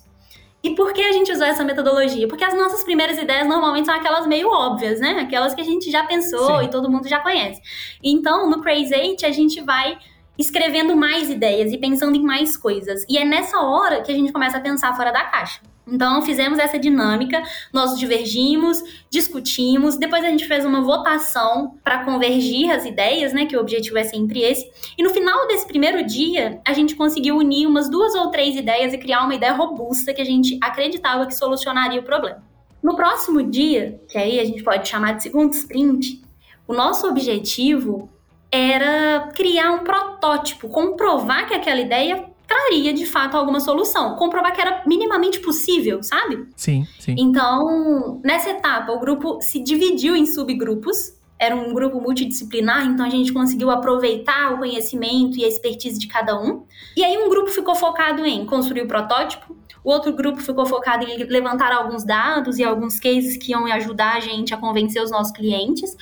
E 0.62 0.74
por 0.74 0.92
que 0.92 1.00
a 1.00 1.12
gente 1.12 1.32
usou 1.32 1.46
essa 1.46 1.64
metodologia? 1.64 2.28
Porque 2.28 2.44
as 2.44 2.54
nossas 2.54 2.84
primeiras 2.84 3.18
ideias 3.18 3.48
normalmente 3.48 3.86
são 3.86 3.94
aquelas 3.94 4.26
meio 4.26 4.48
óbvias, 4.50 5.00
né? 5.00 5.18
Aquelas 5.20 5.54
que 5.54 5.60
a 5.60 5.64
gente 5.64 5.90
já 5.90 6.04
pensou 6.04 6.58
Sim. 6.58 6.66
e 6.66 6.68
todo 6.68 6.90
mundo 6.90 7.08
já 7.08 7.18
conhece. 7.18 7.62
Então, 8.02 8.48
no 8.48 8.60
Crazy 8.60 8.94
Eight, 8.94 9.24
a 9.24 9.32
gente 9.32 9.60
vai 9.62 9.98
escrevendo 10.40 10.96
mais 10.96 11.28
ideias 11.28 11.70
e 11.70 11.76
pensando 11.78 12.16
em 12.16 12.22
mais 12.22 12.56
coisas. 12.56 13.04
E 13.08 13.18
é 13.18 13.24
nessa 13.24 13.60
hora 13.60 14.00
que 14.00 14.10
a 14.10 14.14
gente 14.14 14.32
começa 14.32 14.56
a 14.56 14.60
pensar 14.60 14.96
fora 14.96 15.12
da 15.12 15.24
caixa. 15.24 15.60
Então, 15.86 16.22
fizemos 16.22 16.58
essa 16.58 16.78
dinâmica, 16.78 17.42
nós 17.72 17.98
divergimos, 17.98 18.82
discutimos, 19.10 19.96
depois 19.96 20.24
a 20.24 20.28
gente 20.28 20.46
fez 20.46 20.64
uma 20.64 20.82
votação 20.82 21.74
para 21.82 22.04
convergir 22.04 22.70
as 22.70 22.84
ideias, 22.84 23.32
né? 23.32 23.44
Que 23.44 23.56
o 23.56 23.60
objetivo 23.60 23.98
é 23.98 24.04
sempre 24.04 24.40
esse. 24.40 24.70
E 24.96 25.02
no 25.02 25.10
final 25.10 25.48
desse 25.48 25.66
primeiro 25.66 26.06
dia, 26.06 26.60
a 26.66 26.72
gente 26.72 26.94
conseguiu 26.94 27.36
unir 27.36 27.66
umas 27.66 27.90
duas 27.90 28.14
ou 28.14 28.30
três 28.30 28.54
ideias 28.56 28.92
e 28.92 28.98
criar 28.98 29.24
uma 29.24 29.34
ideia 29.34 29.52
robusta 29.52 30.14
que 30.14 30.22
a 30.22 30.24
gente 30.24 30.58
acreditava 30.62 31.26
que 31.26 31.34
solucionaria 31.34 32.00
o 32.00 32.04
problema. 32.04 32.42
No 32.82 32.94
próximo 32.94 33.42
dia, 33.42 34.00
que 34.08 34.16
aí 34.16 34.38
a 34.38 34.44
gente 34.44 34.62
pode 34.62 34.88
chamar 34.88 35.12
de 35.12 35.24
segundo 35.24 35.52
sprint, 35.52 36.22
o 36.66 36.72
nosso 36.72 37.06
objetivo 37.08 38.08
era 38.52 39.28
criar 39.34 39.72
um 39.72 39.84
protótipo, 39.84 40.68
comprovar 40.68 41.46
que 41.46 41.54
aquela 41.54 41.80
ideia 41.80 42.24
traria 42.46 42.92
de 42.92 43.06
fato 43.06 43.36
alguma 43.36 43.60
solução, 43.60 44.16
comprovar 44.16 44.52
que 44.52 44.60
era 44.60 44.82
minimamente 44.84 45.38
possível, 45.38 46.02
sabe? 46.02 46.48
Sim, 46.56 46.84
sim. 46.98 47.14
Então, 47.16 48.20
nessa 48.24 48.50
etapa, 48.50 48.90
o 48.90 48.98
grupo 48.98 49.40
se 49.40 49.62
dividiu 49.62 50.16
em 50.16 50.26
subgrupos. 50.26 51.14
Era 51.38 51.56
um 51.56 51.72
grupo 51.72 51.98
multidisciplinar, 52.00 52.84
então 52.84 53.06
a 53.06 53.08
gente 53.08 53.32
conseguiu 53.32 53.70
aproveitar 53.70 54.52
o 54.52 54.58
conhecimento 54.58 55.38
e 55.38 55.44
a 55.44 55.48
expertise 55.48 55.98
de 55.98 56.06
cada 56.06 56.38
um. 56.38 56.64
E 56.94 57.02
aí, 57.02 57.16
um 57.16 57.30
grupo 57.30 57.48
ficou 57.50 57.74
focado 57.74 58.26
em 58.26 58.44
construir 58.44 58.82
o 58.82 58.86
protótipo, 58.86 59.56
o 59.82 59.90
outro 59.90 60.12
grupo 60.12 60.40
ficou 60.40 60.66
focado 60.66 61.04
em 61.06 61.16
levantar 61.24 61.72
alguns 61.72 62.04
dados 62.04 62.58
e 62.58 62.64
alguns 62.64 63.00
cases 63.00 63.36
que 63.36 63.52
iam 63.52 63.66
ajudar 63.66 64.16
a 64.16 64.20
gente 64.20 64.52
a 64.52 64.56
convencer 64.56 65.02
os 65.02 65.10
nossos 65.10 65.32
clientes. 65.32 65.96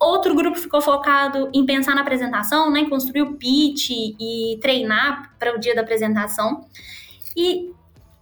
Outro 0.00 0.34
grupo 0.34 0.58
ficou 0.58 0.80
focado 0.80 1.50
em 1.52 1.66
pensar 1.66 1.94
na 1.94 2.00
apresentação, 2.00 2.70
né, 2.70 2.80
em 2.80 2.88
construir 2.88 3.20
o 3.20 3.34
pitch 3.34 3.90
e 3.90 4.58
treinar 4.60 5.34
para 5.38 5.54
o 5.54 5.60
dia 5.60 5.74
da 5.74 5.82
apresentação. 5.82 6.64
E 7.36 7.70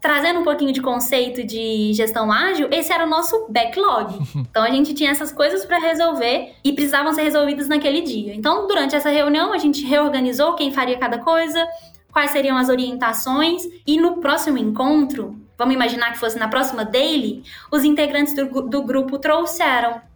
trazendo 0.01 0.41
um 0.41 0.45
pouquinho 0.45 0.73
de 0.73 0.81
conceito 0.81 1.45
de 1.45 1.93
gestão 1.93 2.33
ágil, 2.33 2.69
esse 2.73 2.93
era 2.93 3.05
o 3.05 3.09
nosso 3.09 3.47
backlog. 3.49 4.19
Então 4.51 4.65
a 4.65 4.71
gente 4.71 4.93
tinha 4.93 5.11
essas 5.11 5.31
coisas 5.31 5.65
para 5.65 5.79
resolver 5.79 6.55
e 6.65 6.73
precisavam 6.73 7.13
ser 7.13 7.23
resolvidas 7.23 7.69
naquele 7.69 8.01
dia. 8.01 8.35
Então, 8.35 8.67
durante 8.67 8.97
essa 8.97 9.11
reunião, 9.11 9.53
a 9.53 9.59
gente 9.59 9.85
reorganizou 9.85 10.55
quem 10.55 10.73
faria 10.73 10.99
cada 10.99 11.19
coisa, 11.19 11.65
quais 12.13 12.33
seriam 12.33 12.57
as 12.57 12.69
orientações 12.69 13.63
e 13.87 14.01
no 14.01 14.17
próximo 14.17 14.59
encontro, 14.59 15.39
vamos 15.57 15.75
imaginar 15.75 16.13
que 16.13 16.19
fosse 16.19 16.39
na 16.39 16.49
próxima 16.49 16.85
daily, 16.85 17.45
os 17.71 17.85
integrantes 17.85 18.35
do, 18.35 18.63
do 18.63 18.83
grupo 18.83 19.19
trouxeram 19.19 20.08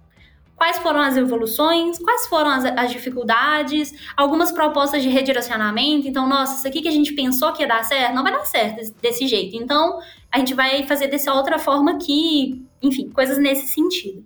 quais 0.62 0.78
foram 0.78 1.00
as 1.00 1.16
evoluções, 1.16 1.98
quais 1.98 2.28
foram 2.28 2.48
as, 2.48 2.64
as, 2.64 2.92
dificuldades, 2.92 3.92
algumas 4.16 4.52
propostas 4.52 5.02
de 5.02 5.08
redirecionamento. 5.08 6.06
Então, 6.06 6.28
nossa, 6.28 6.54
isso 6.54 6.68
aqui 6.68 6.80
que 6.80 6.86
a 6.86 6.92
gente 6.92 7.14
pensou 7.14 7.52
que 7.52 7.64
ia 7.64 7.66
dar 7.66 7.82
certo, 7.82 8.14
não 8.14 8.22
vai 8.22 8.30
dar 8.30 8.44
certo 8.44 8.94
desse, 9.02 9.26
jeito. 9.26 9.56
Então, 9.56 9.98
a 10.30 10.38
gente 10.38 10.54
vai 10.54 10.84
fazer 10.84 11.08
dessa 11.08 11.34
outra 11.34 11.58
forma 11.58 11.98
que, 11.98 12.64
enfim, 12.80 13.10
coisas 13.10 13.38
nesse 13.38 13.66
sentido. 13.66 14.24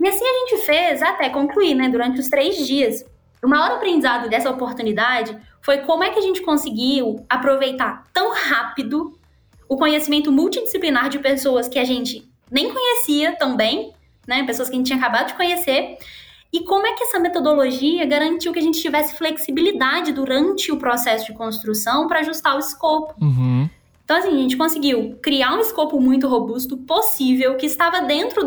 E 0.00 0.08
assim 0.08 0.24
a 0.24 0.48
gente 0.48 0.66
fez 0.66 1.00
até 1.02 1.28
concluir, 1.28 1.76
né, 1.76 1.88
durante 1.88 2.18
os 2.18 2.28
três 2.28 2.66
dias. 2.66 3.04
O 3.40 3.46
maior 3.46 3.70
aprendizado 3.70 4.28
dessa 4.28 4.50
oportunidade 4.50 5.38
foi 5.62 5.78
como 5.78 6.02
é 6.02 6.10
que 6.10 6.18
a 6.18 6.22
gente 6.22 6.42
conseguiu 6.42 7.24
aproveitar 7.28 8.02
tão 8.12 8.32
rápido 8.34 9.16
o 9.68 9.76
conhecimento 9.76 10.32
multidisciplinar 10.32 11.08
de 11.10 11.20
pessoas 11.20 11.68
que 11.68 11.78
a 11.78 11.84
gente 11.84 12.28
nem 12.50 12.72
conhecia 12.72 13.36
tão 13.36 13.56
bem 13.56 13.94
né? 14.26 14.44
Pessoas 14.44 14.68
que 14.68 14.74
a 14.74 14.78
gente 14.78 14.86
tinha 14.86 14.98
acabado 14.98 15.28
de 15.28 15.34
conhecer. 15.34 15.98
E 16.52 16.64
como 16.64 16.86
é 16.86 16.94
que 16.94 17.04
essa 17.04 17.18
metodologia 17.18 18.06
garantiu 18.06 18.52
que 18.52 18.58
a 18.58 18.62
gente 18.62 18.80
tivesse 18.80 19.14
flexibilidade 19.14 20.12
durante 20.12 20.72
o 20.72 20.78
processo 20.78 21.26
de 21.26 21.34
construção 21.34 22.06
para 22.06 22.20
ajustar 22.20 22.56
o 22.56 22.58
escopo? 22.58 23.14
Uhum. 23.20 23.68
Então, 24.06 24.18
assim, 24.18 24.28
a 24.28 24.38
gente 24.38 24.56
conseguiu 24.56 25.18
criar 25.20 25.52
um 25.52 25.58
escopo 25.58 26.00
muito 26.00 26.28
robusto 26.28 26.76
possível, 26.76 27.56
que 27.56 27.66
estava 27.66 28.02
dentro 28.02 28.46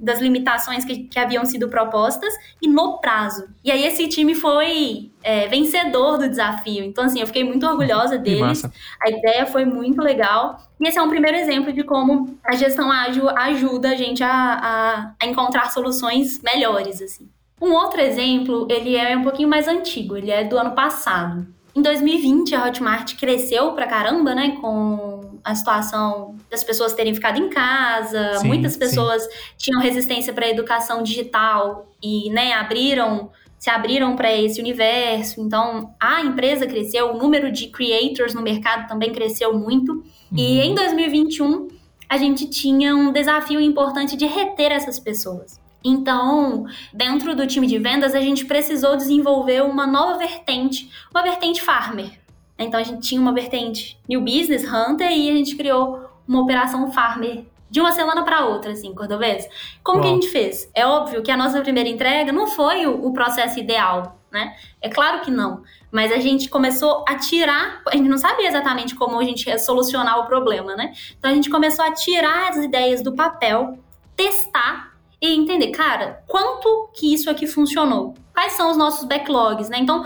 das 0.00 0.18
limitações 0.18 0.82
que, 0.82 1.00
que, 1.04 1.18
haviam 1.18 1.44
sido 1.44 1.68
propostas 1.68 2.32
e 2.62 2.66
no 2.66 2.98
prazo. 3.00 3.46
E 3.62 3.70
aí, 3.70 3.84
esse 3.84 4.08
time 4.08 4.34
foi 4.34 5.10
é, 5.22 5.46
vencedor 5.46 6.16
do 6.16 6.26
desafio. 6.26 6.82
Então, 6.82 7.04
assim, 7.04 7.20
eu 7.20 7.26
fiquei 7.26 7.44
muito 7.44 7.66
orgulhosa 7.66 8.16
deles. 8.18 8.62
A 8.98 9.10
ideia 9.10 9.44
foi 9.44 9.66
muito 9.66 10.00
legal. 10.00 10.56
E 10.80 10.88
esse 10.88 10.98
é 10.98 11.02
um 11.02 11.10
primeiro 11.10 11.36
exemplo 11.36 11.70
de 11.70 11.84
como 11.84 12.38
a 12.42 12.56
gestão 12.56 12.90
ágil 12.90 13.28
ajuda 13.28 13.90
a 13.90 13.94
gente 13.94 14.24
a, 14.24 14.32
a, 14.32 15.12
a 15.20 15.26
encontrar 15.26 15.70
soluções 15.70 16.40
melhores, 16.42 17.02
assim. 17.02 17.28
Um 17.60 17.74
outro 17.74 18.00
exemplo, 18.00 18.66
ele 18.70 18.96
é 18.96 19.14
um 19.14 19.22
pouquinho 19.22 19.50
mais 19.50 19.68
antigo, 19.68 20.16
ele 20.16 20.30
é 20.30 20.44
do 20.44 20.56
ano 20.56 20.70
passado. 20.72 21.46
Em 21.74 21.82
2020, 21.82 22.54
a 22.54 22.66
Hotmart 22.66 23.16
cresceu 23.16 23.72
pra 23.72 23.86
caramba, 23.86 24.34
né? 24.34 24.56
Com 24.60 25.38
a 25.42 25.54
situação 25.54 26.36
das 26.50 26.62
pessoas 26.62 26.94
terem 26.94 27.14
ficado 27.14 27.38
em 27.38 27.50
casa, 27.50 28.38
sim, 28.38 28.46
muitas 28.46 28.76
pessoas 28.76 29.22
sim. 29.22 29.30
tinham 29.58 29.80
resistência 29.80 30.32
para 30.32 30.46
a 30.46 30.50
educação 30.50 31.02
digital 31.02 31.92
e, 32.02 32.30
né, 32.30 32.52
abriram 32.52 33.30
se 33.58 33.70
abriram 33.70 34.14
para 34.14 34.30
esse 34.30 34.60
universo. 34.60 35.40
Então, 35.40 35.94
a 35.98 36.20
empresa 36.20 36.66
cresceu, 36.66 37.12
o 37.12 37.16
número 37.16 37.50
de 37.50 37.68
creators 37.68 38.34
no 38.34 38.42
mercado 38.42 38.86
também 38.86 39.10
cresceu 39.10 39.58
muito. 39.58 39.92
Uhum. 39.92 40.02
E 40.36 40.60
em 40.60 40.74
2021, 40.74 41.68
a 42.06 42.18
gente 42.18 42.46
tinha 42.50 42.94
um 42.94 43.10
desafio 43.10 43.58
importante 43.58 44.18
de 44.18 44.26
reter 44.26 44.70
essas 44.70 45.00
pessoas. 45.00 45.58
Então, 45.84 46.64
dentro 46.92 47.36
do 47.36 47.46
time 47.46 47.66
de 47.66 47.78
vendas, 47.78 48.14
a 48.14 48.20
gente 48.20 48.46
precisou 48.46 48.96
desenvolver 48.96 49.62
uma 49.62 49.86
nova 49.86 50.16
vertente, 50.16 50.90
uma 51.12 51.22
vertente 51.22 51.60
farmer. 51.60 52.18
Então, 52.58 52.80
a 52.80 52.82
gente 52.82 53.06
tinha 53.06 53.20
uma 53.20 53.34
vertente 53.34 53.98
New 54.08 54.22
Business 54.22 54.64
Hunter 54.64 55.10
e 55.10 55.28
a 55.28 55.34
gente 55.34 55.54
criou 55.56 56.08
uma 56.26 56.40
operação 56.40 56.90
farmer 56.90 57.44
de 57.68 57.80
uma 57.80 57.92
semana 57.92 58.22
para 58.22 58.46
outra, 58.46 58.72
assim, 58.72 58.94
cordobês. 58.94 59.46
Como 59.82 59.98
Bom. 59.98 60.04
que 60.04 60.08
a 60.08 60.14
gente 60.14 60.28
fez? 60.28 60.70
É 60.72 60.86
óbvio 60.86 61.22
que 61.22 61.30
a 61.30 61.36
nossa 61.36 61.60
primeira 61.60 61.88
entrega 61.88 62.32
não 62.32 62.46
foi 62.46 62.86
o, 62.86 63.04
o 63.04 63.12
processo 63.12 63.58
ideal, 63.58 64.18
né? 64.30 64.54
É 64.80 64.88
claro 64.88 65.20
que 65.22 65.30
não. 65.30 65.62
Mas 65.90 66.12
a 66.12 66.18
gente 66.18 66.48
começou 66.48 67.04
a 67.06 67.16
tirar, 67.16 67.82
a 67.88 67.96
gente 67.96 68.08
não 68.08 68.16
sabia 68.16 68.48
exatamente 68.48 68.94
como 68.94 69.18
a 69.18 69.24
gente 69.24 69.48
ia 69.48 69.58
solucionar 69.58 70.20
o 70.20 70.26
problema, 70.26 70.76
né? 70.76 70.92
Então 71.18 71.30
a 71.30 71.34
gente 71.34 71.50
começou 71.50 71.84
a 71.84 71.92
tirar 71.92 72.50
as 72.50 72.56
ideias 72.58 73.02
do 73.02 73.12
papel, 73.12 73.76
testar 74.16 74.93
e 75.28 75.36
entender, 75.36 75.68
cara, 75.68 76.22
quanto 76.26 76.90
que 76.94 77.12
isso 77.14 77.30
aqui 77.30 77.46
funcionou? 77.46 78.14
Quais 78.32 78.52
são 78.52 78.70
os 78.70 78.76
nossos 78.76 79.04
backlogs, 79.04 79.68
né? 79.68 79.78
Então, 79.78 80.04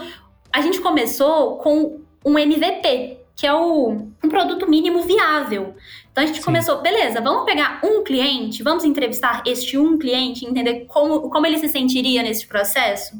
a 0.53 0.61
gente 0.61 0.81
começou 0.81 1.57
com 1.59 2.01
um 2.25 2.39
MVP, 2.39 3.19
que 3.35 3.47
é 3.47 3.55
o, 3.55 4.09
um 4.23 4.29
produto 4.29 4.69
mínimo 4.69 5.03
viável. 5.03 5.75
Então 6.11 6.25
a 6.25 6.27
gente 6.27 6.41
Sim. 6.41 6.45
começou, 6.45 6.81
beleza, 6.81 7.21
vamos 7.21 7.45
pegar 7.45 7.81
um 7.85 8.03
cliente, 8.03 8.63
vamos 8.63 8.85
entrevistar 8.85 9.43
este 9.47 9.79
um 9.79 9.97
cliente, 9.97 10.45
entender 10.45 10.87
como, 10.87 11.31
como 11.31 11.47
ele 11.47 11.59
se 11.59 11.69
sentiria 11.69 12.23
nesse 12.23 12.47
processo? 12.47 13.17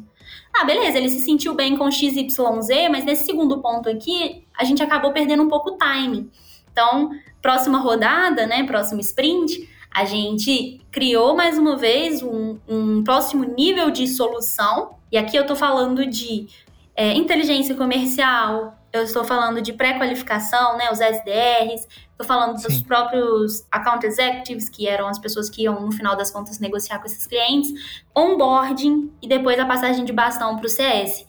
Ah, 0.53 0.65
beleza, 0.65 0.97
ele 0.97 1.09
se 1.09 1.21
sentiu 1.21 1.53
bem 1.53 1.77
com 1.77 1.89
XYZ, 1.89 2.37
mas 2.91 3.05
nesse 3.05 3.25
segundo 3.25 3.61
ponto 3.61 3.87
aqui, 3.87 4.43
a 4.57 4.63
gente 4.65 4.83
acabou 4.83 5.13
perdendo 5.13 5.43
um 5.43 5.47
pouco 5.47 5.71
o 5.71 5.77
time. 5.77 6.29
Então, 6.71 7.11
próxima 7.41 7.79
rodada, 7.79 8.45
né, 8.45 8.63
próximo 8.63 8.99
sprint, 8.99 9.69
a 9.91 10.05
gente 10.05 10.81
criou 10.91 11.35
mais 11.35 11.57
uma 11.57 11.75
vez 11.75 12.21
um, 12.21 12.57
um 12.67 13.03
próximo 13.03 13.43
nível 13.43 13.89
de 13.89 14.07
solução. 14.07 14.95
E 15.11 15.17
aqui 15.17 15.35
eu 15.35 15.45
tô 15.45 15.55
falando 15.55 16.05
de 16.05 16.47
é, 16.95 17.13
inteligência 17.13 17.75
comercial, 17.75 18.77
eu 18.91 19.03
estou 19.03 19.23
falando 19.23 19.61
de 19.61 19.71
pré-qualificação, 19.73 20.77
né, 20.77 20.91
os 20.91 20.99
SDRs, 20.99 21.87
estou 22.11 22.25
falando 22.25 22.57
Sim. 22.57 22.67
dos 22.67 22.81
próprios 22.81 23.65
account 23.71 24.05
executives, 24.05 24.67
que 24.67 24.87
eram 24.87 25.07
as 25.07 25.17
pessoas 25.19 25.49
que 25.49 25.63
iam, 25.63 25.79
no 25.79 25.91
final 25.91 26.15
das 26.15 26.31
contas, 26.31 26.59
negociar 26.59 26.99
com 26.99 27.05
esses 27.05 27.25
clientes, 27.25 27.71
onboarding 28.15 29.11
e 29.21 29.27
depois 29.27 29.59
a 29.59 29.65
passagem 29.65 30.03
de 30.03 30.11
bastão 30.11 30.57
para 30.57 30.65
o 30.65 30.69
CS. 30.69 31.25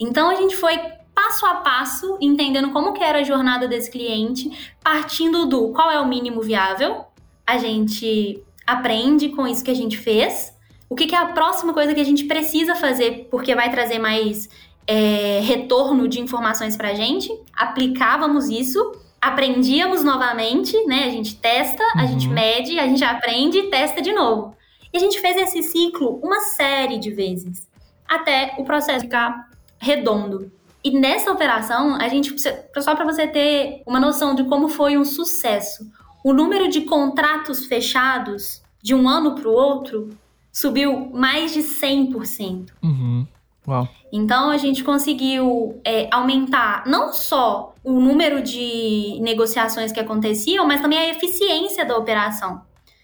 Então, 0.00 0.30
a 0.30 0.34
gente 0.34 0.56
foi 0.56 0.76
passo 1.14 1.46
a 1.46 1.56
passo, 1.56 2.18
entendendo 2.20 2.70
como 2.70 2.92
que 2.92 3.02
era 3.02 3.20
a 3.20 3.22
jornada 3.22 3.68
desse 3.68 3.90
cliente, 3.90 4.74
partindo 4.82 5.46
do 5.46 5.68
qual 5.72 5.90
é 5.90 6.00
o 6.00 6.08
mínimo 6.08 6.42
viável, 6.42 7.04
a 7.46 7.58
gente 7.58 8.42
aprende 8.66 9.28
com 9.30 9.46
isso 9.46 9.64
que 9.64 9.70
a 9.70 9.76
gente 9.76 9.98
fez, 9.98 10.54
o 10.88 10.94
que, 10.94 11.06
que 11.06 11.14
é 11.14 11.18
a 11.18 11.26
próxima 11.26 11.72
coisa 11.72 11.94
que 11.94 12.00
a 12.00 12.04
gente 12.04 12.24
precisa 12.24 12.74
fazer, 12.74 13.28
porque 13.30 13.54
vai 13.54 13.70
trazer 13.70 13.98
mais 13.98 14.48
é, 14.86 15.40
retorno 15.42 16.06
de 16.08 16.20
informações 16.20 16.76
para 16.76 16.90
a 16.90 16.94
gente, 16.94 17.30
aplicávamos 17.52 18.48
isso, 18.48 18.92
aprendíamos 19.20 20.04
novamente, 20.04 20.76
né? 20.86 21.04
A 21.04 21.10
gente 21.10 21.36
testa, 21.36 21.82
uhum. 21.82 22.00
a 22.00 22.06
gente 22.06 22.28
mede, 22.28 22.78
a 22.78 22.86
gente 22.86 23.02
aprende 23.02 23.58
e 23.58 23.70
testa 23.70 24.02
de 24.02 24.12
novo. 24.12 24.54
E 24.92 24.96
a 24.96 25.00
gente 25.00 25.20
fez 25.20 25.36
esse 25.36 25.62
ciclo 25.62 26.20
uma 26.22 26.40
série 26.40 26.98
de 26.98 27.10
vezes, 27.10 27.68
até 28.06 28.54
o 28.58 28.64
processo 28.64 29.00
ficar 29.00 29.50
redondo. 29.78 30.52
E 30.84 30.90
nessa 30.90 31.32
operação, 31.32 31.96
a 31.96 32.08
gente 32.08 32.34
só 32.78 32.94
para 32.94 33.06
você 33.06 33.26
ter 33.26 33.82
uma 33.86 33.98
noção 33.98 34.34
de 34.34 34.44
como 34.44 34.68
foi 34.68 34.98
um 34.98 35.04
sucesso. 35.04 35.90
O 36.24 36.32
número 36.32 36.70
de 36.70 36.80
contratos 36.80 37.66
fechados 37.66 38.62
de 38.82 38.94
um 38.94 39.06
ano 39.06 39.34
para 39.34 39.46
o 39.46 39.52
outro 39.52 40.08
subiu 40.50 41.10
mais 41.12 41.52
de 41.52 41.60
100%. 41.60 42.70
Uhum. 42.82 43.26
Uau. 43.68 43.86
Então 44.10 44.50
a 44.50 44.56
gente 44.56 44.82
conseguiu 44.82 45.78
é, 45.84 46.08
aumentar 46.10 46.84
não 46.86 47.12
só 47.12 47.74
o 47.84 48.00
número 48.00 48.42
de 48.42 49.18
negociações 49.20 49.92
que 49.92 50.00
aconteciam, 50.00 50.66
mas 50.66 50.80
também 50.80 50.98
a 50.98 51.10
eficiência 51.10 51.84
da 51.84 51.94
operação. 51.94 52.62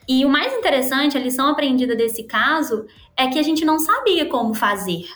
E 0.08 0.24
o 0.24 0.28
mais 0.30 0.54
interessante, 0.54 1.18
a 1.18 1.20
lição 1.20 1.46
aprendida 1.46 1.94
desse 1.94 2.24
caso, 2.24 2.86
é 3.14 3.28
que 3.28 3.38
a 3.38 3.42
gente 3.42 3.66
não 3.66 3.78
sabia 3.78 4.26
como 4.26 4.54
fazer. 4.54 5.06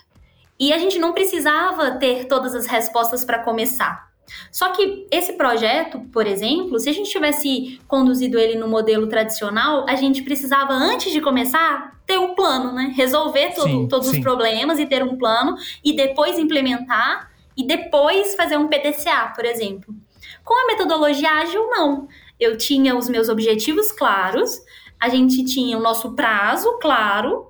E 0.61 0.75
a 0.75 0.79
gente 0.79 0.99
não 0.99 1.15
precisava 1.15 1.93
ter 1.93 2.27
todas 2.27 2.55
as 2.55 2.67
respostas 2.67 3.25
para 3.25 3.39
começar. 3.39 4.13
Só 4.51 4.71
que 4.71 5.07
esse 5.11 5.35
projeto, 5.35 6.01
por 6.13 6.27
exemplo, 6.27 6.79
se 6.79 6.89
a 6.89 6.93
gente 6.93 7.11
tivesse 7.11 7.81
conduzido 7.87 8.39
ele 8.39 8.57
no 8.57 8.69
modelo 8.69 9.07
tradicional, 9.07 9.85
a 9.89 9.95
gente 9.95 10.23
precisava, 10.23 10.73
antes 10.73 11.13
de 11.13 11.21
começar, 11.21 12.01
ter 12.07 12.19
um 12.19 12.35
plano, 12.35 12.73
né? 12.73 12.93
Resolver 12.95 13.55
todo, 13.55 13.69
sim, 13.69 13.89
todos 13.89 14.09
sim. 14.09 14.19
os 14.19 14.23
problemas 14.23 14.79
e 14.79 14.87
ter 14.87 15.03
um 15.03 15.17
plano, 15.17 15.57
e 15.85 15.95
depois 15.95 16.39
implementar, 16.39 17.31
e 17.57 17.67
depois 17.67 18.35
fazer 18.35 18.57
um 18.57 18.69
PDCA, 18.69 19.33
por 19.35 19.45
exemplo. 19.45 19.95
Com 20.45 20.55
a 20.55 20.67
metodologia 20.67 21.31
ágil, 21.31 21.69
não. 21.71 22.09
Eu 22.39 22.57
tinha 22.57 22.97
os 22.97 23.09
meus 23.09 23.29
objetivos 23.29 23.93
claros, 23.93 24.61
a 25.01 25.09
gente 25.09 25.45
tinha 25.45 25.77
o 25.77 25.83
nosso 25.83 26.15
prazo 26.15 26.79
claro, 26.81 27.49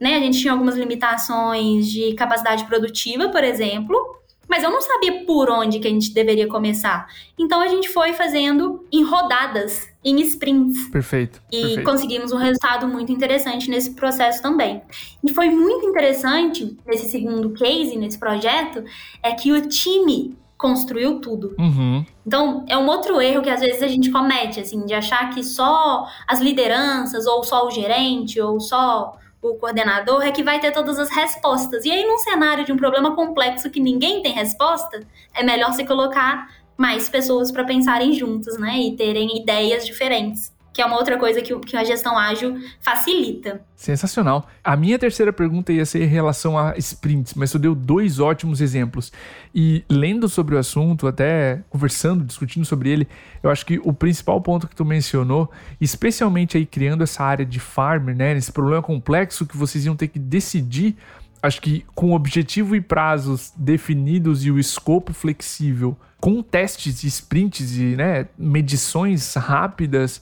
né? 0.00 0.16
A 0.16 0.20
gente 0.20 0.40
tinha 0.40 0.52
algumas 0.52 0.76
limitações 0.76 1.88
de 1.90 2.14
capacidade 2.14 2.64
produtiva, 2.64 3.28
por 3.28 3.42
exemplo, 3.42 4.16
mas 4.48 4.62
eu 4.62 4.70
não 4.70 4.80
sabia 4.80 5.24
por 5.24 5.50
onde 5.50 5.78
que 5.78 5.86
a 5.86 5.90
gente 5.90 6.12
deveria 6.12 6.46
começar. 6.46 7.06
Então 7.38 7.60
a 7.60 7.68
gente 7.68 7.88
foi 7.88 8.12
fazendo 8.12 8.84
em 8.92 9.02
rodadas, 9.02 9.88
em 10.04 10.20
sprints. 10.20 10.88
Perfeito. 10.88 11.42
E 11.50 11.60
perfeito. 11.60 11.84
conseguimos 11.84 12.32
um 12.32 12.36
resultado 12.36 12.86
muito 12.86 13.12
interessante 13.12 13.68
nesse 13.68 13.92
processo 13.92 14.40
também. 14.40 14.82
E 15.22 15.32
foi 15.32 15.50
muito 15.50 15.86
interessante 15.86 16.76
nesse 16.86 17.08
segundo 17.08 17.50
case, 17.50 17.96
nesse 17.96 18.18
projeto, 18.18 18.84
é 19.22 19.32
que 19.32 19.52
o 19.52 19.68
time 19.68 20.36
construiu 20.56 21.20
tudo. 21.20 21.54
Uhum. 21.58 22.04
Então, 22.26 22.64
é 22.66 22.76
um 22.78 22.86
outro 22.86 23.20
erro 23.20 23.42
que 23.42 23.50
às 23.50 23.60
vezes 23.60 23.82
a 23.82 23.88
gente 23.88 24.10
comete, 24.10 24.60
assim, 24.60 24.84
de 24.86 24.94
achar 24.94 25.30
que 25.30 25.44
só 25.44 26.06
as 26.26 26.40
lideranças, 26.40 27.26
ou 27.26 27.44
só 27.44 27.66
o 27.66 27.70
gerente, 27.70 28.40
ou 28.40 28.58
só 28.58 29.16
o 29.50 29.58
coordenador 29.58 30.22
é 30.22 30.30
que 30.30 30.42
vai 30.42 30.58
ter 30.60 30.72
todas 30.72 30.98
as 30.98 31.10
respostas. 31.10 31.84
E 31.84 31.90
aí, 31.90 32.04
num 32.04 32.18
cenário 32.18 32.64
de 32.64 32.72
um 32.72 32.76
problema 32.76 33.14
complexo 33.14 33.70
que 33.70 33.80
ninguém 33.80 34.22
tem 34.22 34.32
resposta, 34.32 35.00
é 35.34 35.42
melhor 35.42 35.72
se 35.72 35.84
colocar 35.84 36.48
mais 36.76 37.08
pessoas 37.08 37.50
para 37.50 37.64
pensarem 37.64 38.12
juntos, 38.12 38.58
né? 38.58 38.78
E 38.78 38.96
terem 38.96 39.38
ideias 39.38 39.86
diferentes 39.86 40.55
que 40.76 40.82
é 40.82 40.84
uma 40.84 40.98
outra 40.98 41.16
coisa 41.16 41.40
que, 41.40 41.58
que 41.60 41.74
a 41.74 41.82
gestão 41.82 42.18
ágil 42.18 42.60
facilita. 42.80 43.62
Sensacional. 43.74 44.46
A 44.62 44.76
minha 44.76 44.98
terceira 44.98 45.32
pergunta 45.32 45.72
ia 45.72 45.86
ser 45.86 46.02
em 46.02 46.06
relação 46.06 46.58
a 46.58 46.76
sprints, 46.76 47.32
mas 47.32 47.50
tu 47.50 47.58
deu 47.58 47.74
dois 47.74 48.20
ótimos 48.20 48.60
exemplos. 48.60 49.10
E 49.54 49.82
lendo 49.88 50.28
sobre 50.28 50.54
o 50.54 50.58
assunto, 50.58 51.06
até 51.06 51.62
conversando, 51.70 52.22
discutindo 52.22 52.66
sobre 52.66 52.90
ele, 52.90 53.08
eu 53.42 53.48
acho 53.48 53.64
que 53.64 53.80
o 53.84 53.92
principal 53.94 54.38
ponto 54.42 54.68
que 54.68 54.76
tu 54.76 54.84
mencionou, 54.84 55.50
especialmente 55.80 56.58
aí 56.58 56.66
criando 56.66 57.02
essa 57.02 57.24
área 57.24 57.46
de 57.46 57.58
farmer, 57.58 58.14
né, 58.14 58.34
nesse 58.34 58.52
problema 58.52 58.82
complexo 58.82 59.46
que 59.46 59.56
vocês 59.56 59.86
iam 59.86 59.96
ter 59.96 60.08
que 60.08 60.18
decidir 60.18 60.94
acho 61.42 61.62
que 61.62 61.86
com 61.94 62.12
objetivo 62.12 62.74
e 62.74 62.80
prazos 62.80 63.52
definidos 63.56 64.44
e 64.44 64.50
o 64.50 64.58
escopo 64.58 65.12
flexível, 65.12 65.96
com 66.20 66.42
testes 66.42 67.04
e 67.04 67.06
sprints 67.06 67.76
e 67.76 67.94
né, 67.94 68.26
medições 68.36 69.34
rápidas, 69.34 70.20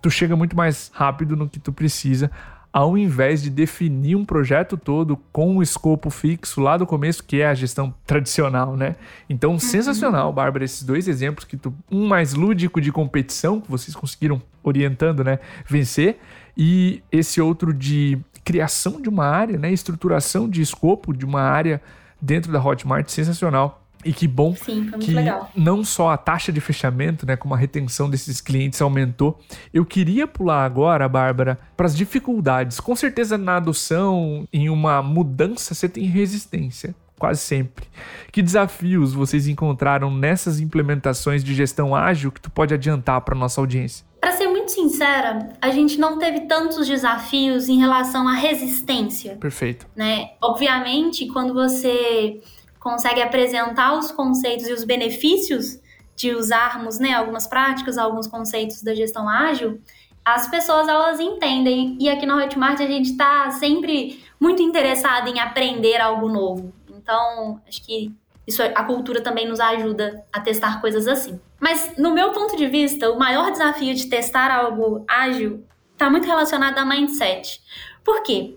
tu 0.00 0.10
chega 0.10 0.36
muito 0.36 0.56
mais 0.56 0.90
rápido 0.94 1.36
no 1.36 1.48
que 1.48 1.58
tu 1.58 1.72
precisa, 1.72 2.30
ao 2.72 2.96
invés 2.96 3.42
de 3.42 3.50
definir 3.50 4.14
um 4.14 4.24
projeto 4.24 4.76
todo 4.76 5.16
com 5.32 5.56
um 5.56 5.62
escopo 5.62 6.10
fixo 6.10 6.60
lá 6.60 6.76
do 6.76 6.86
começo, 6.86 7.24
que 7.24 7.40
é 7.40 7.46
a 7.46 7.54
gestão 7.54 7.94
tradicional, 8.06 8.76
né? 8.76 8.96
Então, 9.28 9.52
uhum. 9.52 9.58
sensacional, 9.58 10.32
Bárbara, 10.32 10.64
esses 10.64 10.82
dois 10.82 11.08
exemplos 11.08 11.44
que 11.44 11.56
tu, 11.56 11.74
um 11.90 12.06
mais 12.06 12.34
lúdico 12.34 12.80
de 12.80 12.92
competição, 12.92 13.60
que 13.60 13.70
vocês 13.70 13.96
conseguiram 13.96 14.40
orientando, 14.62 15.24
né, 15.24 15.38
vencer, 15.66 16.18
e 16.56 17.02
esse 17.10 17.40
outro 17.40 17.72
de 17.72 18.18
criação 18.44 19.00
de 19.00 19.08
uma 19.08 19.26
área, 19.26 19.58
né, 19.58 19.72
estruturação 19.72 20.48
de 20.48 20.60
escopo 20.60 21.12
de 21.12 21.24
uma 21.24 21.42
área 21.42 21.80
dentro 22.20 22.52
da 22.52 22.62
Hotmart, 22.62 23.08
sensacional. 23.08 23.82
E 24.04 24.12
que 24.12 24.28
bom 24.28 24.54
Sim, 24.54 24.90
que 25.00 25.10
legal. 25.10 25.50
não 25.56 25.82
só 25.82 26.10
a 26.10 26.16
taxa 26.16 26.52
de 26.52 26.60
fechamento, 26.60 27.26
né, 27.26 27.36
como 27.36 27.54
a 27.54 27.56
retenção 27.56 28.08
desses 28.08 28.40
clientes 28.40 28.80
aumentou. 28.80 29.38
Eu 29.74 29.84
queria 29.84 30.26
pular 30.26 30.64
agora, 30.64 31.08
Bárbara, 31.08 31.58
para 31.76 31.86
as 31.86 31.96
dificuldades. 31.96 32.78
Com 32.78 32.94
certeza 32.94 33.36
na 33.36 33.56
adoção, 33.56 34.46
em 34.52 34.70
uma 34.70 35.02
mudança, 35.02 35.74
você 35.74 35.88
tem 35.88 36.04
resistência, 36.04 36.94
quase 37.18 37.40
sempre. 37.40 37.86
Que 38.30 38.40
desafios 38.40 39.12
vocês 39.12 39.48
encontraram 39.48 40.14
nessas 40.14 40.60
implementações 40.60 41.42
de 41.42 41.54
gestão 41.54 41.94
ágil 41.94 42.30
que 42.30 42.40
tu 42.40 42.50
pode 42.50 42.72
adiantar 42.72 43.20
para 43.22 43.34
nossa 43.34 43.60
audiência? 43.60 44.06
Para 44.20 44.32
ser 44.32 44.48
muito 44.48 44.72
sincera, 44.72 45.50
a 45.60 45.70
gente 45.70 45.98
não 45.98 46.18
teve 46.18 46.40
tantos 46.40 46.86
desafios 46.86 47.68
em 47.68 47.78
relação 47.78 48.28
à 48.28 48.32
resistência. 48.32 49.36
Perfeito. 49.36 49.86
Né? 49.96 50.30
Obviamente, 50.42 51.26
quando 51.28 51.54
você 51.54 52.40
consegue 52.80 53.20
apresentar 53.20 53.98
os 53.98 54.10
conceitos 54.10 54.68
e 54.68 54.72
os 54.72 54.84
benefícios 54.84 55.80
de 56.16 56.34
usarmos 56.34 56.98
né, 56.98 57.12
algumas 57.12 57.46
práticas, 57.46 57.96
alguns 57.96 58.26
conceitos 58.26 58.82
da 58.82 58.94
gestão 58.94 59.28
ágil, 59.28 59.80
as 60.24 60.48
pessoas 60.48 60.88
elas 60.88 61.20
entendem. 61.20 61.96
E 62.00 62.08
aqui 62.08 62.26
na 62.26 62.36
Hotmart 62.36 62.80
a 62.80 62.86
gente 62.86 63.10
está 63.10 63.50
sempre 63.52 64.22
muito 64.38 64.62
interessado 64.62 65.28
em 65.28 65.38
aprender 65.40 66.00
algo 66.00 66.28
novo. 66.28 66.72
Então, 66.90 67.60
acho 67.66 67.84
que 67.84 68.12
isso 68.46 68.62
a 68.62 68.84
cultura 68.84 69.22
também 69.22 69.46
nos 69.46 69.60
ajuda 69.60 70.24
a 70.32 70.40
testar 70.40 70.80
coisas 70.80 71.06
assim. 71.06 71.40
Mas 71.60 71.94
no 71.96 72.12
meu 72.12 72.32
ponto 72.32 72.56
de 72.56 72.66
vista, 72.66 73.10
o 73.10 73.18
maior 73.18 73.50
desafio 73.50 73.94
de 73.94 74.06
testar 74.06 74.50
algo 74.50 75.04
ágil 75.08 75.64
está 75.92 76.10
muito 76.10 76.26
relacionado 76.26 76.78
a 76.78 76.84
mindset. 76.84 77.60
Por 78.04 78.22
quê? 78.22 78.56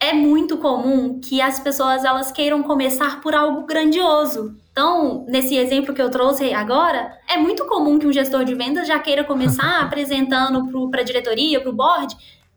É 0.00 0.14
muito 0.14 0.56
comum 0.56 1.20
que 1.20 1.42
as 1.42 1.60
pessoas 1.60 2.04
elas 2.04 2.32
queiram 2.32 2.62
começar 2.62 3.20
por 3.20 3.34
algo 3.34 3.66
grandioso. 3.66 4.56
Então, 4.72 5.26
nesse 5.28 5.56
exemplo 5.56 5.94
que 5.94 6.00
eu 6.00 6.10
trouxe 6.10 6.54
agora, 6.54 7.18
é 7.28 7.36
muito 7.36 7.66
comum 7.66 7.98
que 7.98 8.06
um 8.06 8.12
gestor 8.12 8.44
de 8.44 8.54
vendas 8.54 8.88
já 8.88 8.98
queira 8.98 9.22
começar 9.24 9.80
apresentando 9.84 10.88
para 10.90 11.02
a 11.02 11.04
diretoria, 11.04 11.60
para 11.60 11.70
o 11.70 11.74
board, 11.74 12.16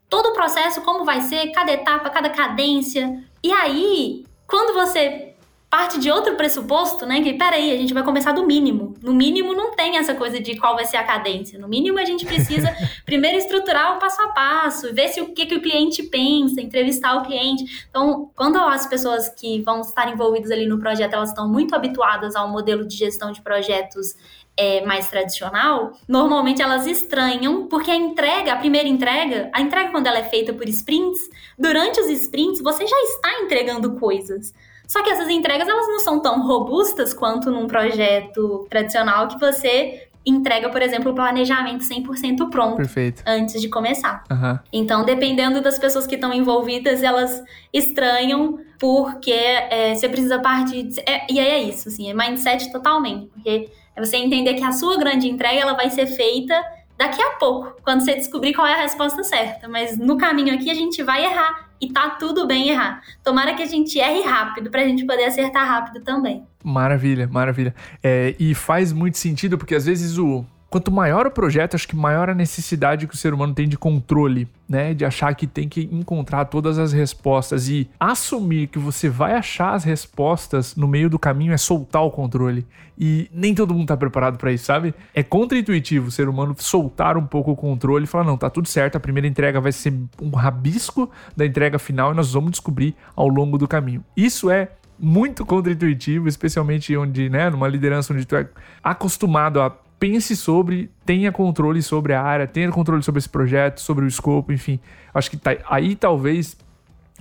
todo 0.10 0.28
o 0.28 0.34
processo, 0.34 0.82
como 0.82 1.04
vai 1.04 1.20
ser, 1.20 1.52
cada 1.52 1.74
etapa, 1.74 2.10
cada 2.10 2.30
cadência. 2.30 3.22
E 3.44 3.52
aí, 3.52 4.24
quando 4.48 4.74
você 4.74 5.33
parte 5.74 6.00
de 6.00 6.12
outro 6.12 6.36
pressuposto, 6.36 7.04
né? 7.04 7.20
Que 7.24 7.34
peraí, 7.34 7.72
a 7.72 7.78
gente 7.78 7.96
vai 7.96 8.04
começar 8.04 8.32
do 8.32 8.46
mínimo. 8.46 8.94
No 9.02 9.12
mínimo 9.12 9.56
não 9.56 9.72
tem 9.72 9.98
essa 9.98 10.14
coisa 10.14 10.40
de 10.40 10.56
qual 10.56 10.76
vai 10.76 10.86
ser 10.86 10.98
a 10.98 11.04
cadência. 11.04 11.58
No 11.58 11.68
mínimo 11.68 11.98
a 11.98 12.06
gente 12.06 12.28
precisa 12.28 12.72
primeiro 13.04 13.40
estruturar 13.40 13.96
o 13.96 14.00
passo 14.00 14.22
a 14.22 14.28
passo, 14.28 14.94
ver 14.94 15.08
se 15.08 15.20
o 15.20 15.34
que, 15.34 15.48
que 15.48 15.56
o 15.56 15.62
cliente 15.64 16.04
pensa, 16.04 16.62
entrevistar 16.62 17.16
o 17.16 17.24
cliente. 17.24 17.88
Então, 17.90 18.30
quando 18.36 18.60
as 18.60 18.86
pessoas 18.86 19.30
que 19.30 19.64
vão 19.64 19.82
estar 19.82 20.08
envolvidas 20.14 20.52
ali 20.52 20.68
no 20.68 20.78
projeto, 20.78 21.16
elas 21.16 21.30
estão 21.30 21.50
muito 21.50 21.74
habituadas 21.74 22.36
ao 22.36 22.48
modelo 22.48 22.86
de 22.86 22.96
gestão 22.96 23.32
de 23.32 23.42
projetos 23.42 24.16
é, 24.56 24.86
mais 24.86 25.10
tradicional, 25.10 25.94
normalmente 26.08 26.62
elas 26.62 26.86
estranham, 26.86 27.66
porque 27.66 27.90
a 27.90 27.96
entrega, 27.96 28.54
a 28.54 28.58
primeira 28.58 28.88
entrega, 28.88 29.50
a 29.52 29.60
entrega 29.60 29.90
quando 29.90 30.06
ela 30.06 30.20
é 30.20 30.24
feita 30.24 30.54
por 30.54 30.70
sprints, 30.70 31.28
durante 31.58 32.00
os 32.00 32.08
sprints 32.10 32.62
você 32.62 32.86
já 32.86 33.02
está 33.02 33.42
entregando 33.42 33.96
coisas. 33.96 34.54
Só 34.94 35.02
que 35.02 35.10
essas 35.10 35.28
entregas 35.28 35.68
elas 35.68 35.88
não 35.88 36.00
são 36.00 36.20
tão 36.20 36.46
robustas 36.46 37.16
quanto 37.16 37.50
num 37.50 37.66
projeto 37.66 38.68
tradicional 38.70 39.28
que 39.28 39.40
você 39.40 40.08
entrega, 40.24 40.70
por 40.70 40.84
exemplo, 40.84 41.12
o 41.12 41.16
planejamento 41.16 41.84
100% 41.84 42.48
pronto 42.52 42.76
Perfeito. 42.76 43.24
antes 43.26 43.60
de 43.60 43.70
começar. 43.70 44.24
Uhum. 44.30 44.60
Então, 44.72 45.04
dependendo 45.04 45.62
das 45.62 45.80
pessoas 45.80 46.06
que 46.06 46.14
estão 46.14 46.32
envolvidas, 46.32 47.02
elas 47.02 47.44
estranham 47.74 48.60
porque 48.78 49.32
é, 49.32 49.96
você 49.96 50.08
precisa 50.08 50.38
partir... 50.38 50.84
De, 50.84 51.00
é, 51.08 51.26
e 51.28 51.40
aí 51.40 51.48
é 51.48 51.64
isso, 51.64 51.90
assim, 51.90 52.12
é 52.12 52.14
mindset 52.14 52.72
totalmente. 52.72 53.32
Porque 53.34 53.72
é 53.96 54.00
você 54.00 54.18
entender 54.18 54.54
que 54.54 54.64
a 54.64 54.74
sua 54.74 54.96
grande 54.96 55.28
entrega 55.28 55.60
ela 55.60 55.74
vai 55.74 55.90
ser 55.90 56.06
feita 56.06 56.54
daqui 56.96 57.20
a 57.20 57.32
pouco, 57.32 57.82
quando 57.84 58.02
você 58.02 58.14
descobrir 58.14 58.54
qual 58.54 58.68
é 58.68 58.76
a 58.76 58.82
resposta 58.84 59.24
certa. 59.24 59.68
Mas 59.68 59.98
no 59.98 60.20
caminho 60.20 60.54
aqui 60.54 60.70
a 60.70 60.76
gente 60.76 61.02
vai 61.02 61.26
errar 61.26 61.73
e 61.84 61.92
tá 61.92 62.12
tudo 62.12 62.48
bem 62.48 62.70
errar. 62.70 63.02
Tomara 63.22 63.54
que 63.54 63.62
a 63.62 63.66
gente 63.66 64.00
erre 64.00 64.22
rápido 64.22 64.70
pra 64.70 64.86
gente 64.86 65.06
poder 65.06 65.26
acertar 65.26 65.68
rápido 65.68 66.02
também. 66.02 66.46
Maravilha, 66.64 67.28
maravilha. 67.28 67.76
É, 68.02 68.34
e 68.40 68.56
faz 68.56 68.94
muito 68.94 69.18
sentido 69.18 69.58
porque 69.58 69.76
às 69.76 69.86
vezes 69.86 70.18
o 70.18 70.46
quanto 70.74 70.92
maior 70.92 71.28
o 71.28 71.30
projeto, 71.30 71.76
acho 71.76 71.88
que 71.88 71.96
maior 71.96 72.32
a 72.32 72.34
necessidade 72.34 73.06
que 73.06 73.14
o 73.14 73.18
ser 73.18 73.32
humano 73.32 73.54
tem 73.54 73.68
de 73.68 73.78
controle, 73.78 74.48
né? 74.68 74.92
De 74.96 75.06
achar 75.06 75.36
que 75.36 75.46
tem 75.46 75.70
que 75.70 75.88
encontrar 75.92 76.46
todas 76.46 76.80
as 76.80 76.92
respostas 76.92 77.70
e 77.70 77.88
assumir 78.00 78.66
que 78.66 78.80
você 78.80 79.08
vai 79.08 79.36
achar 79.36 79.76
as 79.76 79.84
respostas 79.84 80.76
no 80.76 80.88
meio 80.88 81.12
do 81.12 81.20
caminho 81.20 81.54
é 81.54 81.58
soltar 81.58 82.02
o 82.02 82.10
controle. 82.10 82.66
E 82.98 83.30
nem 83.32 83.54
todo 83.54 83.72
mundo 83.72 83.86
tá 83.86 83.96
preparado 83.96 84.40
para 84.40 84.52
isso, 84.52 84.66
sabe? 84.66 84.96
É 85.14 85.22
contra-intuitivo 85.22 86.08
o 86.08 86.12
ser 86.12 86.28
humano 86.28 86.56
soltar 86.58 87.18
um 87.18 87.28
pouco 87.28 87.52
o 87.52 87.56
controle 87.56 88.06
e 88.06 88.08
falar: 88.08 88.24
não, 88.24 88.36
tá 88.36 88.50
tudo 88.50 88.68
certo, 88.68 88.96
a 88.96 89.00
primeira 89.00 89.28
entrega 89.28 89.62
vai 89.62 89.72
ser 89.72 89.94
um 90.20 90.32
rabisco 90.32 91.08
da 91.38 91.46
entrega 91.46 91.78
final 91.78 92.14
e 92.14 92.16
nós 92.16 92.34
vamos 92.34 92.50
descobrir 92.50 92.96
ao 93.16 93.28
longo 93.28 93.60
do 93.60 93.68
caminho. 93.68 94.04
Isso 94.18 94.50
é 94.50 94.72
muito 94.98 95.46
contra-intuitivo, 95.46 96.28
especialmente 96.28 96.96
onde, 96.96 97.30
né, 97.30 97.50
numa 97.50 97.68
liderança 97.68 98.14
onde 98.14 98.26
tu 98.26 98.36
é 98.36 98.48
acostumado 98.82 99.62
a 99.62 99.70
pense 100.04 100.36
sobre, 100.36 100.92
tenha 101.06 101.32
controle 101.32 101.82
sobre 101.82 102.12
a 102.12 102.22
área, 102.22 102.46
tenha 102.46 102.70
controle 102.70 103.02
sobre 103.02 103.20
esse 103.20 103.30
projeto, 103.30 103.80
sobre 103.80 104.04
o 104.04 104.08
escopo, 104.10 104.52
enfim. 104.52 104.78
Acho 105.14 105.32
que 105.32 105.38
tá, 105.38 105.56
aí 105.66 105.96
talvez, 105.96 106.58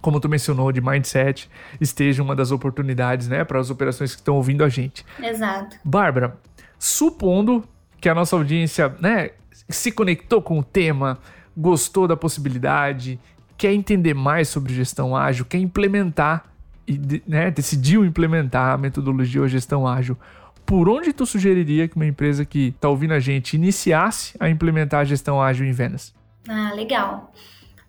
como 0.01 0.19
tu 0.19 0.29
mencionou, 0.29 0.73
de 0.73 0.81
mindset, 0.81 1.49
esteja 1.81 2.25
uma 2.25 2.35
das 2.35 2.51
oportunidades, 2.51 3.29
né, 3.29 3.45
para 3.45 3.61
as 3.61 3.71
operações 3.71 4.17
que 4.17 4.21
estão 4.21 4.35
ouvindo 4.35 4.65
a 4.65 4.69
gente. 4.69 5.07
Exato. 5.23 5.77
Bárbara, 5.85 6.37
supondo 6.77 7.63
que 8.01 8.09
a 8.09 8.15
nossa 8.17 8.35
audiência, 8.35 8.93
né, 8.99 9.31
se 9.69 9.93
conectou 9.93 10.43
com 10.43 10.59
o 10.59 10.65
tema, 10.65 11.19
gostou 11.57 12.09
da 12.09 12.17
possibilidade, 12.17 13.17
quer 13.57 13.73
entender 13.73 14.13
mais 14.13 14.49
sobre 14.49 14.75
gestão 14.75 15.17
ágil, 15.17 15.45
quer 15.45 15.59
implementar 15.59 16.47
e 16.89 17.23
né, 17.29 17.49
decidiu 17.49 18.05
implementar 18.05 18.75
a 18.75 18.77
metodologia 18.77 19.41
ou 19.41 19.47
gestão 19.47 19.87
ágil 19.87 20.19
por 20.65 20.89
onde 20.89 21.13
tu 21.13 21.27
sugeriria 21.27 21.89
que 21.89 21.97
uma 21.97 22.07
empresa 22.07 22.45
que 22.45 22.69
está 22.69 22.89
ouvindo 22.89 23.15
a 23.15 23.21
gente 23.21 23.55
iniciasse 23.55 24.35
a 24.41 24.49
implementar 24.49 25.01
a 25.01 25.05
gestão 25.05 25.41
ágil 25.41 25.67
em 25.67 25.73
vendas? 25.73 26.15
Ah, 26.49 26.73
legal. 26.75 27.33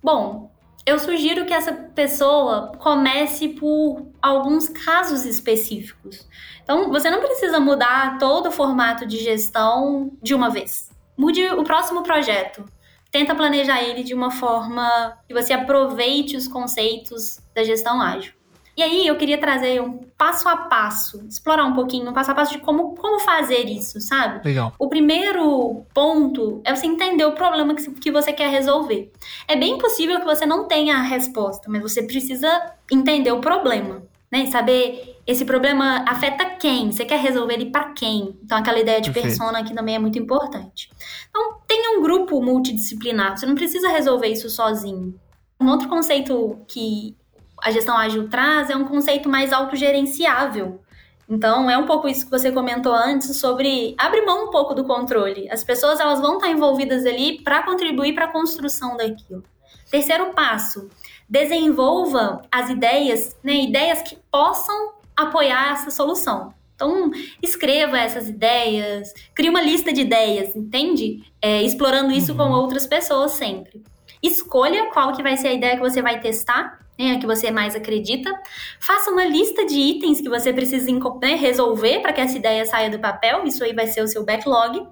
Bom, 0.01 0.51
eu 0.85 0.99
sugiro 0.99 1.45
que 1.45 1.53
essa 1.53 1.71
pessoa 1.71 2.73
comece 2.77 3.49
por 3.49 4.05
alguns 4.21 4.67
casos 4.67 5.25
específicos. 5.25 6.27
Então, 6.61 6.89
você 6.89 7.09
não 7.09 7.21
precisa 7.21 7.59
mudar 7.59 8.17
todo 8.17 8.49
o 8.49 8.51
formato 8.51 9.05
de 9.05 9.17
gestão 9.17 10.11
de 10.21 10.35
uma 10.35 10.49
vez. 10.49 10.91
Mude 11.17 11.45
o 11.47 11.63
próximo 11.63 12.03
projeto. 12.03 12.65
Tenta 13.11 13.35
planejar 13.35 13.81
ele 13.81 14.03
de 14.03 14.13
uma 14.13 14.31
forma 14.31 15.17
que 15.27 15.33
você 15.33 15.53
aproveite 15.53 16.35
os 16.35 16.47
conceitos 16.47 17.39
da 17.55 17.63
gestão 17.63 18.01
ágil. 18.01 18.33
E 18.75 18.81
aí 18.81 19.05
eu 19.05 19.15
queria 19.15 19.37
trazer 19.37 19.81
um 19.81 19.99
passo 20.17 20.49
a 20.49 20.57
passo, 20.57 21.23
explorar 21.27 21.65
um 21.65 21.73
pouquinho, 21.73 22.09
um 22.09 22.13
passo 22.13 22.31
a 22.31 22.35
passo 22.35 22.53
de 22.53 22.57
como, 22.59 22.95
como 22.95 23.19
fazer 23.19 23.65
isso, 23.65 24.01
sabe? 24.01 24.41
Legal. 24.43 24.73
O 24.79 24.89
primeiro 24.89 25.85
ponto 25.93 26.61
é 26.63 26.75
você 26.75 26.87
entender 26.87 27.25
o 27.25 27.33
problema 27.33 27.75
que, 27.75 27.91
que 27.91 28.11
você 28.11 28.33
quer 28.33 28.49
resolver. 28.49 29.11
É 29.47 29.55
bem 29.55 29.77
possível 29.77 30.19
que 30.19 30.25
você 30.25 30.45
não 30.45 30.67
tenha 30.67 30.95
a 30.95 31.01
resposta, 31.01 31.69
mas 31.69 31.81
você 31.81 32.01
precisa 32.01 32.73
entender 32.91 33.31
o 33.31 33.39
problema, 33.39 34.01
né? 34.31 34.47
Saber 34.47 35.17
esse 35.25 35.45
problema 35.45 36.03
afeta 36.07 36.45
quem? 36.45 36.91
Você 36.91 37.05
quer 37.05 37.19
resolver 37.19 37.53
ele 37.53 37.69
para 37.69 37.93
quem? 37.93 38.37
Então 38.43 38.57
aquela 38.57 38.79
ideia 38.79 38.99
de 38.99 39.11
Perfeito. 39.11 39.37
persona 39.37 39.59
aqui 39.59 39.73
também 39.73 39.95
é 39.95 39.99
muito 39.99 40.17
importante. 40.17 40.89
Então 41.29 41.57
tenha 41.67 41.97
um 41.97 42.01
grupo 42.01 42.41
multidisciplinar, 42.41 43.37
você 43.37 43.45
não 43.45 43.55
precisa 43.55 43.87
resolver 43.89 44.27
isso 44.27 44.49
sozinho. 44.49 45.13
Um 45.61 45.69
outro 45.69 45.87
conceito 45.87 46.59
que 46.67 47.15
a 47.63 47.71
gestão 47.71 47.97
ágil 47.97 48.27
traz 48.27 48.69
é 48.69 48.75
um 48.75 48.83
conceito 48.83 49.29
mais 49.29 49.53
autogerenciável. 49.53 50.81
Então, 51.29 51.69
é 51.69 51.77
um 51.77 51.85
pouco 51.85 52.09
isso 52.09 52.25
que 52.25 52.31
você 52.31 52.51
comentou 52.51 52.93
antes 52.93 53.37
sobre 53.37 53.95
abrir 53.97 54.25
mão 54.25 54.47
um 54.47 54.51
pouco 54.51 54.73
do 54.73 54.83
controle. 54.83 55.49
As 55.49 55.63
pessoas 55.63 55.99
elas 56.01 56.19
vão 56.19 56.35
estar 56.35 56.49
envolvidas 56.49 57.05
ali 57.05 57.41
para 57.41 57.63
contribuir 57.63 58.13
para 58.13 58.25
a 58.25 58.31
construção 58.31 58.97
daquilo. 58.97 59.43
Terceiro 59.89 60.33
passo, 60.33 60.89
desenvolva 61.29 62.41
as 62.51 62.69
ideias, 62.69 63.37
né, 63.41 63.53
ideias 63.53 64.01
que 64.01 64.17
possam 64.29 64.93
apoiar 65.15 65.71
essa 65.71 65.89
solução. 65.89 66.53
Então, 66.75 67.11
escreva 67.41 67.97
essas 67.97 68.27
ideias, 68.27 69.13
crie 69.33 69.49
uma 69.49 69.61
lista 69.61 69.93
de 69.93 70.01
ideias, 70.01 70.53
entende? 70.53 71.23
É, 71.41 71.61
explorando 71.61 72.11
isso 72.11 72.33
uhum. 72.33 72.37
com 72.39 72.51
outras 72.51 72.85
pessoas 72.85 73.31
sempre. 73.31 73.81
Escolha 74.21 74.89
qual 74.91 75.13
que 75.13 75.23
vai 75.23 75.37
ser 75.37 75.49
a 75.49 75.53
ideia 75.53 75.75
que 75.75 75.81
você 75.81 76.01
vai 76.01 76.19
testar 76.19 76.82
né, 76.97 77.17
que 77.19 77.25
você 77.25 77.51
mais 77.51 77.75
acredita. 77.75 78.29
Faça 78.79 79.11
uma 79.11 79.25
lista 79.25 79.65
de 79.65 79.79
itens 79.79 80.21
que 80.21 80.29
você 80.29 80.53
precisa 80.53 80.91
né, 81.21 81.35
resolver 81.35 81.99
para 81.99 82.13
que 82.13 82.21
essa 82.21 82.37
ideia 82.37 82.65
saia 82.65 82.89
do 82.89 82.99
papel. 82.99 83.45
Isso 83.45 83.63
aí 83.63 83.73
vai 83.73 83.87
ser 83.87 84.01
o 84.01 84.07
seu 84.07 84.23
backlog. 84.23 84.85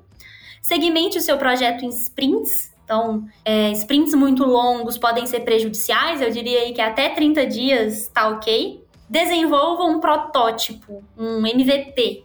Segmente 0.61 1.17
o 1.17 1.21
seu 1.21 1.37
projeto 1.37 1.83
em 1.83 1.89
sprints. 1.89 2.71
Então, 2.83 3.25
é, 3.45 3.71
sprints 3.71 4.13
muito 4.13 4.43
longos 4.43 4.97
podem 4.97 5.25
ser 5.25 5.41
prejudiciais. 5.41 6.21
Eu 6.21 6.29
diria 6.29 6.59
aí 6.59 6.73
que 6.73 6.81
até 6.81 7.09
30 7.09 7.45
dias 7.47 8.03
está 8.03 8.27
ok. 8.27 8.83
Desenvolva 9.09 9.83
um 9.83 9.99
protótipo, 9.99 11.03
um 11.17 11.45
MVP, 11.45 12.23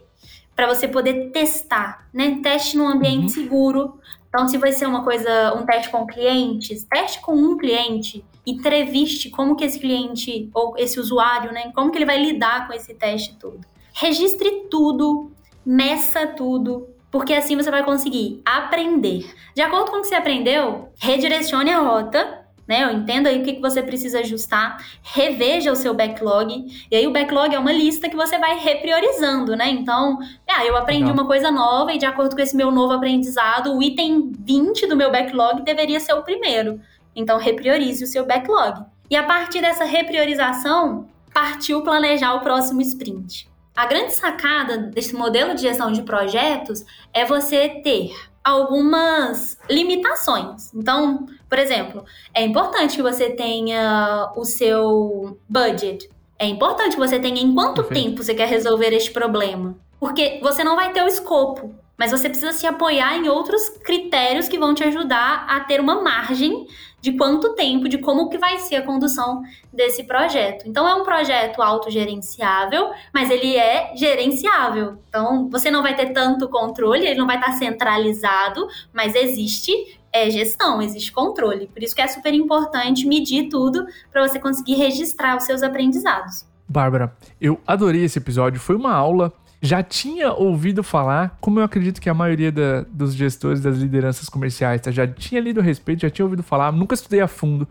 para 0.55 0.67
você 0.67 0.87
poder 0.87 1.31
testar, 1.31 2.07
né? 2.13 2.39
Teste 2.41 2.77
num 2.77 2.87
ambiente 2.87 3.23
uhum. 3.23 3.43
seguro. 3.43 3.99
Então, 4.29 4.47
se 4.47 4.57
vai 4.57 4.71
ser 4.71 4.87
uma 4.87 5.03
coisa, 5.03 5.53
um 5.53 5.65
teste 5.65 5.89
com 5.89 6.05
clientes, 6.05 6.83
teste 6.83 7.21
com 7.21 7.33
um 7.33 7.57
cliente 7.57 8.23
entreviste 8.47 9.29
como 9.29 9.55
que 9.55 9.65
esse 9.65 9.79
cliente 9.79 10.49
ou 10.53 10.75
esse 10.77 10.99
usuário, 10.99 11.51
né, 11.51 11.71
como 11.75 11.91
que 11.91 11.97
ele 11.97 12.05
vai 12.05 12.23
lidar 12.23 12.65
com 12.65 12.73
esse 12.73 12.93
teste 12.93 13.35
todo. 13.35 13.59
Registre 13.93 14.67
tudo, 14.71 15.31
meça 15.65 16.25
tudo, 16.25 16.87
porque 17.11 17.33
assim 17.33 17.55
você 17.55 17.69
vai 17.69 17.83
conseguir 17.83 18.41
aprender. 18.45 19.29
De 19.53 19.61
acordo 19.61 19.91
com 19.91 19.97
o 19.97 20.01
que 20.01 20.07
você 20.07 20.15
aprendeu, 20.15 20.89
redirecione 20.97 21.71
a 21.71 21.79
rota, 21.79 22.47
né? 22.67 22.83
Eu 22.83 22.91
entendo 22.91 23.27
aí 23.27 23.39
o 23.39 23.43
que, 23.43 23.53
que 23.53 23.61
você 23.61 23.81
precisa 23.81 24.19
ajustar, 24.19 24.85
reveja 25.01 25.71
o 25.71 25.75
seu 25.75 25.93
backlog, 25.93 26.65
e 26.91 26.95
aí 26.95 27.07
o 27.07 27.11
backlog 27.11 27.55
é 27.55 27.59
uma 27.59 27.71
lista 27.71 28.09
que 28.09 28.15
você 28.15 28.37
vai 28.37 28.59
repriorizando, 28.59 29.55
né? 29.55 29.69
Então, 29.69 30.19
ah, 30.47 30.65
eu 30.65 30.75
aprendi 30.75 31.03
Legal. 31.03 31.15
uma 31.15 31.25
coisa 31.25 31.49
nova 31.49 31.93
e 31.93 31.97
de 31.97 32.05
acordo 32.05 32.35
com 32.35 32.41
esse 32.41 32.55
meu 32.55 32.69
novo 32.69 32.93
aprendizado, 32.93 33.73
o 33.75 33.81
item 33.81 34.31
20 34.37 34.85
do 34.87 34.97
meu 34.97 35.11
backlog 35.11 35.61
deveria 35.61 35.99
ser 35.99 36.13
o 36.13 36.23
primeiro. 36.23 36.79
Então, 37.17 37.37
repriorize 37.37 38.03
o 38.03 38.07
seu 38.07 38.25
backlog. 38.25 38.85
E 39.09 39.15
a 39.15 39.23
partir 39.23 39.59
dessa 39.59 39.83
repriorização, 39.83 41.07
partiu 41.33 41.81
planejar 41.81 42.35
o 42.35 42.41
próximo 42.41 42.81
sprint. 42.81 43.49
A 43.75 43.85
grande 43.85 44.13
sacada 44.13 44.77
desse 44.77 45.15
modelo 45.15 45.53
de 45.53 45.61
gestão 45.61 45.91
de 45.91 46.03
projetos 46.03 46.85
é 47.13 47.25
você 47.25 47.69
ter 47.83 48.11
algumas 48.43 49.57
limitações. 49.69 50.73
Então, 50.73 51.25
por 51.49 51.59
exemplo, 51.59 52.05
é 52.33 52.43
importante 52.43 52.95
que 52.95 53.01
você 53.01 53.29
tenha 53.29 54.31
o 54.35 54.45
seu 54.45 55.37
budget. 55.49 56.09
É 56.39 56.47
importante 56.47 56.93
que 56.93 56.99
você 56.99 57.19
tenha 57.19 57.41
em 57.41 57.53
quanto 57.53 57.83
Perfeito. 57.83 58.09
tempo 58.09 58.23
você 58.23 58.33
quer 58.33 58.47
resolver 58.47 58.93
este 58.93 59.11
problema. 59.11 59.75
Porque 59.99 60.39
você 60.41 60.63
não 60.63 60.75
vai 60.75 60.91
ter 60.93 61.03
o 61.03 61.07
escopo. 61.07 61.75
Mas 61.97 62.11
você 62.11 62.29
precisa 62.29 62.51
se 62.51 62.67
apoiar 62.67 63.17
em 63.17 63.27
outros 63.27 63.69
critérios 63.69 64.47
que 64.47 64.59
vão 64.59 64.73
te 64.73 64.83
ajudar 64.83 65.45
a 65.49 65.59
ter 65.61 65.81
uma 65.81 66.01
margem 66.01 66.67
de 67.01 67.13
quanto 67.13 67.53
tempo, 67.53 67.87
de 67.87 67.97
como 67.97 68.29
que 68.29 68.37
vai 68.37 68.57
ser 68.59 68.77
a 68.77 68.81
condução 68.81 69.41
desse 69.71 70.03
projeto. 70.03 70.67
Então 70.67 70.87
é 70.87 70.95
um 70.95 71.03
projeto 71.03 71.61
autogerenciável, 71.61 72.89
mas 73.13 73.29
ele 73.29 73.55
é 73.55 73.93
gerenciável. 73.95 74.97
Então 75.07 75.49
você 75.49 75.71
não 75.71 75.81
vai 75.81 75.95
ter 75.95 76.07
tanto 76.07 76.49
controle, 76.49 77.05
ele 77.05 77.19
não 77.19 77.27
vai 77.27 77.37
estar 77.37 77.53
centralizado, 77.53 78.67
mas 78.91 79.15
existe 79.15 79.71
é, 80.11 80.29
gestão, 80.29 80.81
existe 80.81 81.11
controle. 81.11 81.67
Por 81.67 81.83
isso 81.83 81.95
que 81.95 82.01
é 82.01 82.07
super 82.07 82.33
importante 82.33 83.07
medir 83.07 83.49
tudo 83.49 83.85
para 84.11 84.27
você 84.27 84.39
conseguir 84.39 84.75
registrar 84.75 85.37
os 85.37 85.43
seus 85.43 85.63
aprendizados. 85.63 86.45
Bárbara, 86.67 87.15
eu 87.39 87.61
adorei 87.65 88.03
esse 88.03 88.19
episódio, 88.19 88.59
foi 88.59 88.75
uma 88.75 88.93
aula 88.93 89.31
já 89.61 89.81
tinha 89.81 90.31
ouvido 90.31 90.83
falar, 90.83 91.37
como 91.41 91.59
eu 91.59 91.63
acredito 91.63 91.99
que 91.99 92.09
a 92.09 92.13
maioria 92.13 92.51
da, 92.51 92.81
dos 92.89 93.15
gestores 93.15 93.61
das 93.61 93.77
lideranças 93.77 94.29
comerciais 94.29 94.81
tá, 94.81 94.91
já 94.91 95.07
tinha 95.07 95.41
lido 95.41 95.59
a 95.59 95.63
respeito, 95.63 96.01
já 96.01 96.09
tinha 96.09 96.25
ouvido 96.25 96.43
falar, 96.43 96.71
nunca 96.71 96.93
estudei 96.93 97.21
a 97.21 97.27
fundo. 97.27 97.67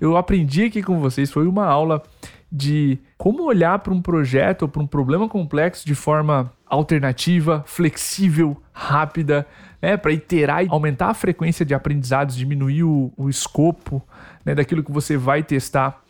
Eu 0.00 0.16
aprendi 0.16 0.64
aqui 0.64 0.82
com 0.82 0.98
vocês, 0.98 1.30
foi 1.30 1.46
uma 1.46 1.66
aula 1.66 2.02
de 2.52 2.98
como 3.16 3.44
olhar 3.44 3.78
para 3.78 3.92
um 3.92 4.02
projeto 4.02 4.62
ou 4.62 4.68
para 4.68 4.82
um 4.82 4.86
problema 4.86 5.28
complexo 5.28 5.86
de 5.86 5.94
forma 5.94 6.52
alternativa, 6.66 7.62
flexível, 7.66 8.60
rápida, 8.72 9.46
né, 9.80 9.96
para 9.96 10.12
iterar 10.12 10.64
e 10.64 10.68
aumentar 10.68 11.08
a 11.08 11.14
frequência 11.14 11.64
de 11.64 11.74
aprendizados, 11.74 12.36
diminuir 12.36 12.84
o, 12.84 13.12
o 13.16 13.28
escopo 13.28 14.02
né, 14.44 14.54
daquilo 14.54 14.82
que 14.82 14.92
você 14.92 15.16
vai 15.16 15.42
testar. 15.42 16.02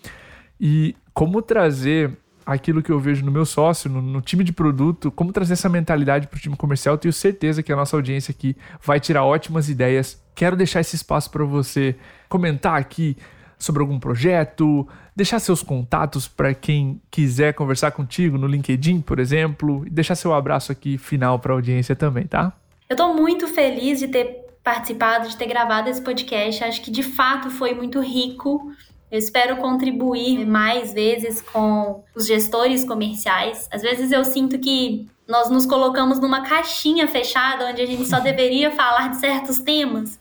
E 0.61 0.95
como 1.13 1.43
trazer 1.43 2.17
aquilo 2.55 2.83
que 2.83 2.91
eu 2.91 2.99
vejo 2.99 3.25
no 3.25 3.31
meu 3.31 3.45
sócio, 3.45 3.91
no, 3.91 4.01
no 4.01 4.21
time 4.21 4.45
de 4.45 4.53
produto, 4.53 5.11
como 5.11 5.33
trazer 5.33 5.55
essa 5.55 5.69
mentalidade 5.69 6.27
para 6.27 6.37
o 6.37 6.41
time 6.41 6.57
comercial. 6.57 6.99
Tenho 6.99 7.13
certeza 7.13 7.63
que 7.63 7.73
a 7.73 7.77
nossa 7.77 7.97
audiência 7.97 8.33
aqui 8.33 8.57
vai 8.83 9.01
tirar 9.01 9.25
ótimas 9.25 9.69
ideias. 9.69 10.23
Quero 10.35 10.57
deixar 10.57 10.81
esse 10.81 10.97
espaço 10.97 11.31
para 11.31 11.45
você 11.45 11.97
comentar 12.29 12.79
aqui 12.79 13.17
sobre 13.59 13.83
algum 13.83 14.01
projeto, 14.01 14.89
deixar 15.15 15.39
seus 15.39 15.63
contatos 15.63 16.27
para 16.27 16.55
quem 16.55 17.01
quiser 17.11 17.53
conversar 17.53 17.91
contigo 17.91 18.39
no 18.39 18.47
LinkedIn, 18.47 19.03
por 19.03 19.19
exemplo, 19.19 19.87
e 19.87 19.91
deixar 19.91 20.15
seu 20.15 20.33
abraço 20.33 20.73
aqui 20.73 20.97
final 20.97 21.39
para 21.39 21.53
a 21.53 21.57
audiência 21.57 21.95
também, 21.95 22.27
tá? 22.27 22.53
Eu 22.89 22.95
estou 22.95 23.15
muito 23.15 23.47
feliz 23.47 23.99
de 23.99 24.09
ter 24.09 24.47
participado, 24.65 25.29
de 25.29 25.37
ter 25.37 25.47
gravado 25.47 25.89
esse 25.89 26.03
podcast. 26.03 26.65
Acho 26.65 26.83
que 26.83 26.91
de 26.91 27.03
fato 27.03 27.51
foi 27.51 27.75
muito 27.75 28.01
rico 28.01 28.73
eu 29.11 29.19
espero 29.19 29.57
contribuir 29.57 30.47
mais 30.47 30.93
vezes 30.93 31.41
com 31.41 32.05
os 32.15 32.27
gestores 32.27 32.85
comerciais. 32.85 33.69
Às 33.73 33.83
vezes 33.83 34.13
eu 34.13 34.25
sinto 34.25 34.59
que 34.59 35.09
nós 35.27 35.51
nos 35.51 35.67
colocamos 35.67 36.19
numa 36.21 36.43
caixinha 36.43 37.07
fechada 37.09 37.69
onde 37.69 37.83
a 37.83 37.87
gente 37.87 38.07
só 38.07 38.21
deveria 38.21 38.71
falar 38.71 39.09
de 39.09 39.17
certos 39.17 39.59
temas. 39.59 40.21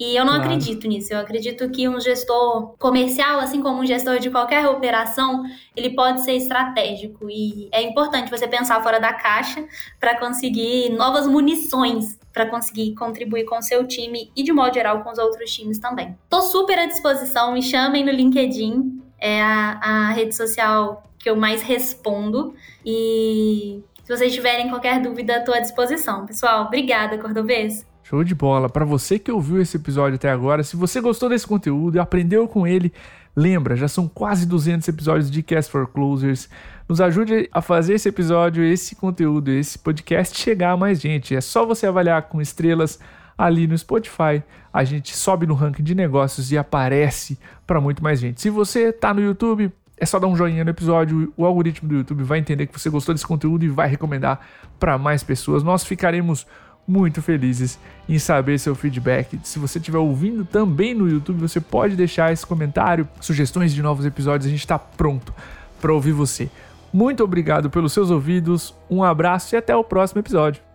E 0.00 0.16
eu 0.16 0.24
não 0.24 0.36
claro. 0.36 0.50
acredito 0.50 0.88
nisso. 0.88 1.12
Eu 1.12 1.18
acredito 1.18 1.68
que 1.68 1.86
um 1.86 2.00
gestor 2.00 2.74
comercial, 2.78 3.38
assim 3.38 3.60
como 3.60 3.82
um 3.82 3.86
gestor 3.86 4.18
de 4.18 4.30
qualquer 4.30 4.66
operação, 4.66 5.44
ele 5.76 5.90
pode 5.90 6.24
ser 6.24 6.32
estratégico. 6.32 7.28
E 7.28 7.68
é 7.70 7.82
importante 7.82 8.30
você 8.30 8.48
pensar 8.48 8.82
fora 8.82 8.98
da 8.98 9.12
caixa 9.12 9.62
para 10.00 10.18
conseguir 10.18 10.88
novas 10.90 11.26
munições 11.26 12.18
para 12.32 12.46
conseguir 12.46 12.94
contribuir 12.94 13.44
com 13.44 13.58
o 13.58 13.62
seu 13.62 13.86
time 13.86 14.30
e, 14.36 14.42
de 14.42 14.52
modo 14.52 14.72
geral, 14.72 15.02
com 15.02 15.10
os 15.10 15.18
outros 15.18 15.52
times 15.52 15.78
também. 15.78 16.16
Tô 16.28 16.40
super 16.40 16.78
à 16.78 16.86
disposição, 16.86 17.52
me 17.52 17.60
chamem 17.60 18.04
no 18.04 18.12
LinkedIn, 18.12 19.02
é 19.18 19.42
a, 19.42 19.80
a 19.82 20.10
rede 20.12 20.34
social 20.34 21.02
que 21.18 21.28
eu 21.28 21.36
mais 21.36 21.60
respondo. 21.62 22.54
E 22.86 23.82
se 24.04 24.16
vocês 24.16 24.32
tiverem 24.32 24.68
qualquer 24.68 25.02
dúvida, 25.02 25.38
estou 25.38 25.54
à 25.54 25.60
disposição. 25.60 26.24
Pessoal, 26.24 26.66
obrigada, 26.66 27.18
Cordovês. 27.18 27.84
Show 28.10 28.24
de 28.24 28.34
bola. 28.34 28.68
Para 28.68 28.84
você 28.84 29.20
que 29.20 29.30
ouviu 29.30 29.62
esse 29.62 29.76
episódio 29.76 30.16
até 30.16 30.28
agora, 30.28 30.64
se 30.64 30.74
você 30.74 31.00
gostou 31.00 31.28
desse 31.28 31.46
conteúdo 31.46 31.94
e 31.94 32.00
aprendeu 32.00 32.48
com 32.48 32.66
ele, 32.66 32.92
lembra, 33.36 33.76
já 33.76 33.86
são 33.86 34.08
quase 34.08 34.46
200 34.46 34.88
episódios 34.88 35.30
de 35.30 35.44
Cast 35.44 35.70
for 35.70 35.86
Closers. 35.86 36.48
Nos 36.88 37.00
ajude 37.00 37.48
a 37.52 37.62
fazer 37.62 37.94
esse 37.94 38.08
episódio, 38.08 38.64
esse 38.64 38.96
conteúdo, 38.96 39.52
esse 39.52 39.78
podcast 39.78 40.36
chegar 40.36 40.72
a 40.72 40.76
mais 40.76 41.00
gente. 41.00 41.36
É 41.36 41.40
só 41.40 41.64
você 41.64 41.86
avaliar 41.86 42.22
com 42.22 42.40
estrelas 42.40 42.98
ali 43.38 43.68
no 43.68 43.78
Spotify. 43.78 44.42
A 44.72 44.82
gente 44.82 45.16
sobe 45.16 45.46
no 45.46 45.54
ranking 45.54 45.84
de 45.84 45.94
negócios 45.94 46.50
e 46.50 46.58
aparece 46.58 47.38
para 47.64 47.80
muito 47.80 48.02
mais 48.02 48.18
gente. 48.18 48.40
Se 48.40 48.50
você 48.50 48.88
está 48.88 49.14
no 49.14 49.20
YouTube, 49.20 49.72
é 49.96 50.04
só 50.04 50.18
dar 50.18 50.26
um 50.26 50.34
joinha 50.34 50.64
no 50.64 50.70
episódio, 50.70 51.32
o 51.36 51.46
algoritmo 51.46 51.88
do 51.88 51.94
YouTube 51.94 52.24
vai 52.24 52.40
entender 52.40 52.66
que 52.66 52.76
você 52.76 52.90
gostou 52.90 53.14
desse 53.14 53.26
conteúdo 53.26 53.64
e 53.64 53.68
vai 53.68 53.88
recomendar 53.88 54.40
para 54.80 54.98
mais 54.98 55.22
pessoas. 55.22 55.62
Nós 55.62 55.84
ficaremos 55.84 56.44
muito 56.90 57.22
felizes 57.22 57.78
em 58.08 58.18
saber 58.18 58.58
seu 58.58 58.74
feedback. 58.74 59.38
Se 59.44 59.58
você 59.60 59.78
estiver 59.78 59.98
ouvindo 59.98 60.44
também 60.44 60.92
no 60.92 61.08
YouTube, 61.08 61.40
você 61.40 61.60
pode 61.60 61.94
deixar 61.94 62.32
esse 62.32 62.44
comentário, 62.44 63.08
sugestões 63.20 63.72
de 63.72 63.80
novos 63.80 64.04
episódios, 64.04 64.46
a 64.46 64.50
gente 64.50 64.60
está 64.60 64.78
pronto 64.78 65.32
para 65.80 65.92
ouvir 65.92 66.12
você. 66.12 66.50
Muito 66.92 67.22
obrigado 67.22 67.70
pelos 67.70 67.92
seus 67.92 68.10
ouvidos, 68.10 68.74
um 68.90 69.04
abraço 69.04 69.54
e 69.54 69.56
até 69.56 69.74
o 69.76 69.84
próximo 69.84 70.18
episódio. 70.18 70.69